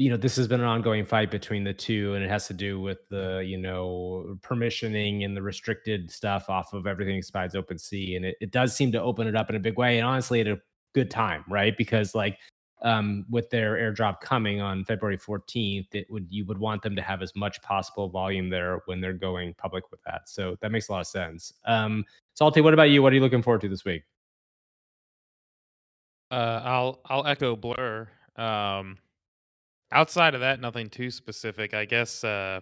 [0.00, 2.54] you know, this has been an ongoing fight between the two, and it has to
[2.54, 8.16] do with the you know permissioning and the restricted stuff off of everything besides OpenSea,
[8.16, 10.40] and it, it does seem to open it up in a big way, and honestly,
[10.40, 10.58] at a
[10.94, 11.76] good time, right?
[11.76, 12.38] Because like
[12.80, 17.02] um, with their airdrop coming on February 14th, it would you would want them to
[17.02, 20.30] have as much possible volume there when they're going public with that.
[20.30, 21.52] So that makes a lot of sense.
[21.66, 23.02] Um, Salty, what about you?
[23.02, 24.04] What are you looking forward to this week?
[26.30, 28.08] Uh, I'll I'll echo Blur.
[28.36, 28.96] Um,
[29.92, 31.74] outside of that, nothing too specific.
[31.74, 32.60] I guess uh,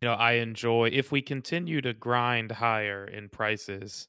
[0.00, 4.08] you know I enjoy if we continue to grind higher in prices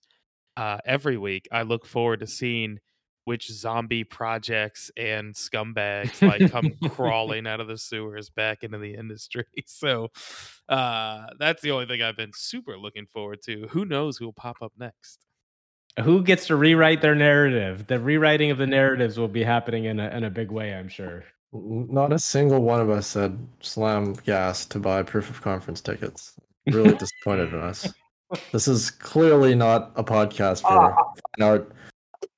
[0.58, 1.48] uh, every week.
[1.52, 2.80] I look forward to seeing
[3.26, 8.96] which zombie projects and scumbags like come crawling out of the sewers back into the
[8.96, 9.46] industry.
[9.66, 10.10] So
[10.70, 13.68] uh, that's the only thing I've been super looking forward to.
[13.72, 15.26] Who knows who will pop up next?
[16.04, 17.88] Who gets to rewrite their narrative?
[17.88, 20.88] The rewriting of the narratives will be happening in a in a big way, I'm
[20.88, 21.24] sure.
[21.54, 26.34] Not a single one of us said slam gas to buy proof of conference tickets.
[26.68, 27.94] Really disappointed in us.
[28.52, 31.14] This is clearly not a podcast for ah, ah.
[31.38, 31.76] fine art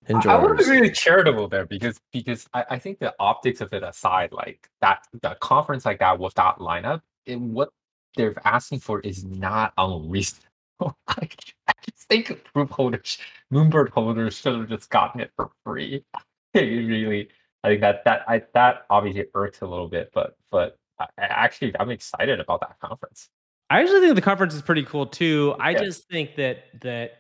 [0.10, 3.74] I I would be really charitable there because because I, I think the optics of
[3.74, 7.70] it aside, like that the conference like that with that lineup, it, what
[8.16, 10.48] they're asking for is not unreasonable.
[11.08, 13.18] like, I just think proof holders,
[13.52, 16.04] Moonbird holders should have just gotten it for free.
[16.56, 17.30] It really,
[17.64, 21.74] I think that that I that obviously irks a little bit, but but I, actually
[21.80, 23.30] I'm excited about that conference.
[23.70, 25.56] I actually think the conference is pretty cool too.
[25.60, 25.84] I Yeah.
[25.84, 27.14] just think that that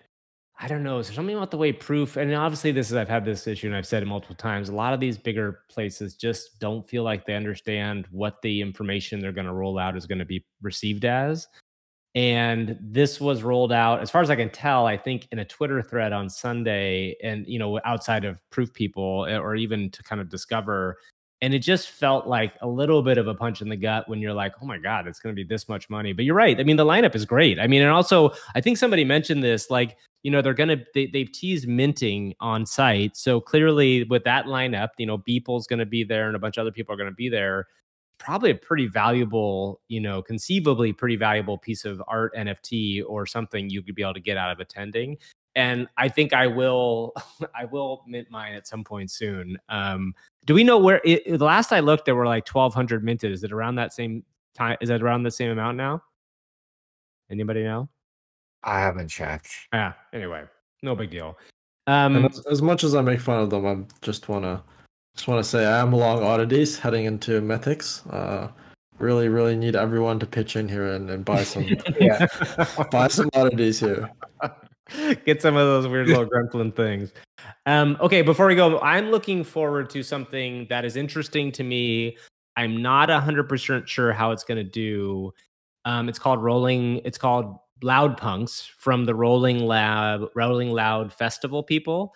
[0.60, 1.00] I don't know.
[1.00, 2.16] Is there something about the way proof?
[2.16, 4.70] And obviously, this is I've had this issue and I've said it multiple times.
[4.70, 9.20] A lot of these bigger places just don't feel like they understand what the information
[9.20, 11.48] they're going to roll out is going to be received as.
[12.16, 15.46] And this was rolled out, as far as I can tell, I think in a
[15.46, 20.04] Twitter thread on Sunday, and you know, outside of proof people, eh, or even to
[20.04, 20.98] kind of discover
[21.44, 24.20] and it just felt like a little bit of a punch in the gut when
[24.20, 26.14] you're like, oh my God, it's going to be this much money.
[26.14, 26.58] But you're right.
[26.58, 27.60] I mean, the lineup is great.
[27.60, 30.86] I mean, and also, I think somebody mentioned this, like, you know, they're going to,
[30.94, 33.18] they, they've teased minting on site.
[33.18, 36.56] So clearly, with that lineup, you know, Beeple's going to be there and a bunch
[36.56, 37.68] of other people are going to be there.
[38.18, 43.70] Probably a pretty valuable, you know, conceivably pretty valuable piece of art NFT or something
[43.70, 45.18] you could be able to get out of attending.
[45.56, 47.14] And I think I will,
[47.56, 49.58] I will mint mine at some point soon.
[49.70, 50.14] Um,
[50.46, 51.02] do we know where?
[51.04, 53.32] It, the last I looked, there were like twelve hundred minted.
[53.32, 54.78] Is it around that same time?
[54.82, 56.04] Is it around the same amount now?
[57.30, 57.90] Anybody know?
[58.64, 59.50] I haven't checked.
[59.74, 59.94] Yeah.
[60.14, 60.44] Anyway,
[60.82, 61.38] no big deal.
[61.88, 64.64] Um, as, as much as I make fun of them, I just wanna
[65.16, 68.02] just wanna say I am along oddities heading into Mythics.
[68.14, 68.50] Uh,
[69.00, 71.66] really, really need everyone to pitch in here and, and buy some
[72.00, 72.28] Yeah.
[72.92, 74.10] buy some oddities here.
[75.26, 77.14] Get some of those weird little gremlin things.
[77.66, 82.18] Um, okay, before we go, I'm looking forward to something that is interesting to me.
[82.58, 85.34] I'm not 100% sure how it's going to do.
[85.86, 87.02] Um, it's called rolling.
[87.06, 92.14] It's called Loud Punks from the Rolling Lab Rolling Loud Festival people.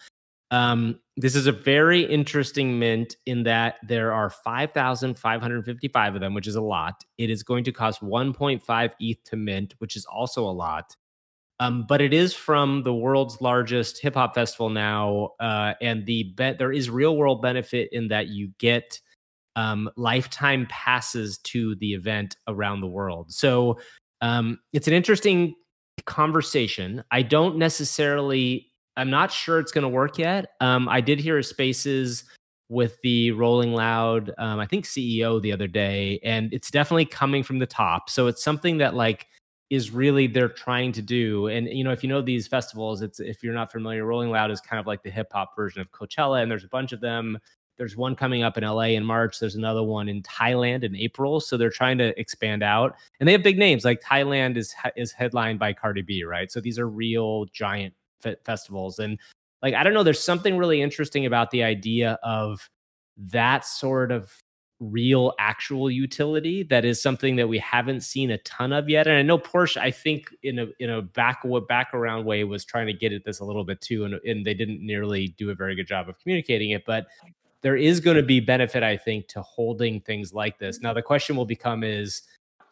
[0.52, 6.48] Um, this is a very interesting mint in that there are 5,555 of them, which
[6.48, 7.04] is a lot.
[7.18, 10.95] It is going to cost 1.5 ETH to mint, which is also a lot.
[11.60, 16.34] Um, but it is from the world's largest hip hop festival now, uh, and the
[16.36, 19.00] bet there is real world benefit in that you get
[19.56, 23.34] um, lifetime passes to the event around the world.
[23.34, 23.80] So
[24.22, 25.56] um, it's an interesting
[26.06, 27.04] conversation.
[27.12, 28.72] I don't necessarily.
[28.98, 30.54] I'm not sure it's going to work yet.
[30.60, 32.26] Um, I did hear Spaces
[32.70, 37.43] with the Rolling Loud, um, I think CEO the other day, and it's definitely coming
[37.43, 38.10] from the top.
[38.10, 39.28] So it's something that like
[39.70, 41.48] is really they're trying to do.
[41.48, 44.52] And you know, if you know these festivals, it's if you're not familiar, Rolling Loud
[44.52, 47.00] is kind of like the hip hop version of Coachella, and there's a bunch of
[47.00, 47.38] them.
[47.78, 49.39] There's one coming up in LA in March.
[49.39, 51.39] There's another one in Thailand in April.
[51.39, 53.86] So they're trying to expand out, and they have big names.
[53.86, 56.52] Like Thailand is is headlined by Cardi B, right?
[56.52, 57.93] So these are real giant
[58.43, 59.20] festivals, and
[59.61, 62.70] like I don't know, there's something really interesting about the idea of
[63.18, 64.32] that sort of
[64.80, 69.18] real actual utility that is something that we haven't seen a ton of yet and
[69.18, 72.86] i know porsche i think in a in a back back around way was trying
[72.86, 75.55] to get at this a little bit too and, and they didn't nearly do a
[75.55, 77.07] very good job of communicating it but
[77.61, 80.82] there is going to be benefit i think to holding things like this.
[80.82, 82.22] Now the question will become is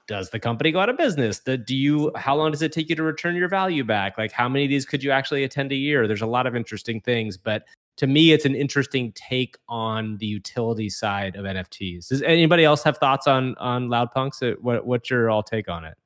[0.07, 2.89] does the company go out of business the, do you how long does it take
[2.89, 5.71] you to return your value back like how many of these could you actually attend
[5.71, 7.65] a year there's a lot of interesting things but
[7.97, 12.09] to me, it's an interesting take on the utility side of NFTs.
[12.09, 14.43] Does anybody else have thoughts on on Loudpunks?
[14.43, 15.97] Uh, what what's your all take on it?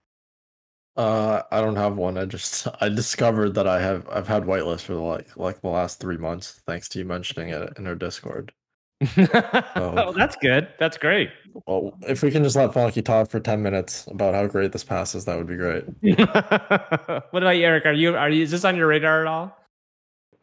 [0.95, 2.17] Uh, I don't have one.
[2.17, 5.99] I just I discovered that I have I've had whitelist for like like the last
[5.99, 8.51] three months, thanks to you mentioning it in our Discord.
[9.75, 10.67] oh, that's good.
[10.77, 11.29] That's great.
[11.65, 14.83] Well, if we can just let Funky talk for ten minutes about how great this
[14.83, 15.85] passes, that would be great.
[17.31, 17.85] what about you, Eric?
[17.85, 19.55] Are you are you is this on your radar at all?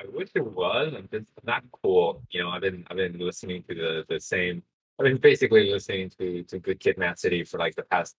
[0.00, 0.94] I wish it was.
[0.96, 2.22] I'm just not cool.
[2.30, 4.62] You know, I've been I've been listening to the the same.
[4.98, 8.16] I've been basically listening to to Good Kid, Mad City for like the past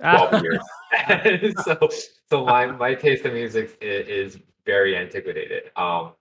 [0.00, 1.54] twelve years.
[1.64, 1.88] so
[2.28, 5.70] so my my taste of music is, is very antiquated.
[5.76, 6.12] Um,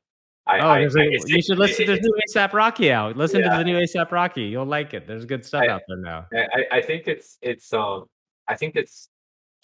[0.47, 3.17] I, oh, I, a, I you should listen to the new ASAP Rocky out.
[3.17, 3.51] Listen yeah.
[3.51, 4.43] to the new ASAP Rocky.
[4.43, 5.05] You'll like it.
[5.07, 6.25] There's good stuff out there now.
[6.33, 8.05] I, I think it's it's um
[8.47, 9.09] I think it's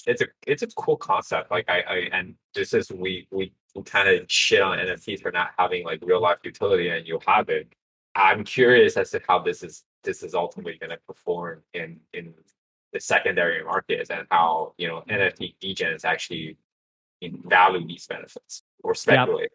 [0.05, 1.51] it's a it's a cool concept.
[1.51, 3.53] Like I, I and just as we we
[3.85, 7.49] kind of shit on NFTs for not having like real life utility and you have
[7.49, 7.67] it.
[8.15, 12.33] I'm curious as to how this is this is ultimately going to perform in in
[12.91, 16.57] the secondary markets and how you know NFT degens actually
[17.21, 19.43] in value these benefits or speculate.
[19.43, 19.51] Yep.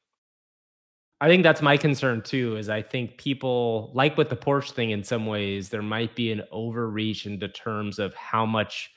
[1.21, 2.57] I think that's my concern too.
[2.57, 6.31] Is I think people like with the Porsche thing in some ways there might be
[6.31, 8.91] an overreach into terms of how much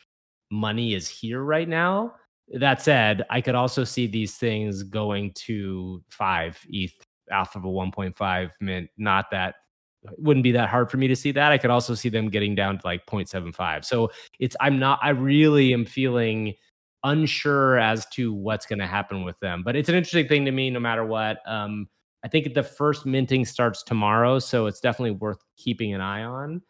[0.52, 2.14] money is here right now
[2.54, 6.94] that said, I could also see these things going to five ETH
[7.32, 8.90] off of a 1.5 mint.
[8.98, 9.56] Not that
[10.04, 11.52] it wouldn't be that hard for me to see that.
[11.52, 13.86] I could also see them getting down to like 0.75.
[13.86, 14.10] So
[14.40, 16.56] it's I'm not I really am feeling
[17.04, 19.64] unsure as to what's going to happen with them.
[19.64, 21.38] But it's an interesting thing to me no matter what.
[21.48, 21.88] Um
[22.24, 26.62] I think the first minting starts tomorrow, so it's definitely worth keeping an eye on.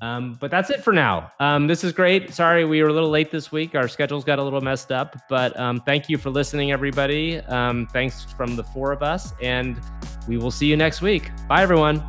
[0.00, 1.30] Um, but that's it for now.
[1.38, 2.32] Um, this is great.
[2.32, 3.74] Sorry we were a little late this week.
[3.74, 7.38] Our schedules got a little messed up, but um, thank you for listening, everybody.
[7.40, 9.80] Um, thanks from the four of us, and
[10.26, 11.30] we will see you next week.
[11.48, 12.02] Bye, everyone.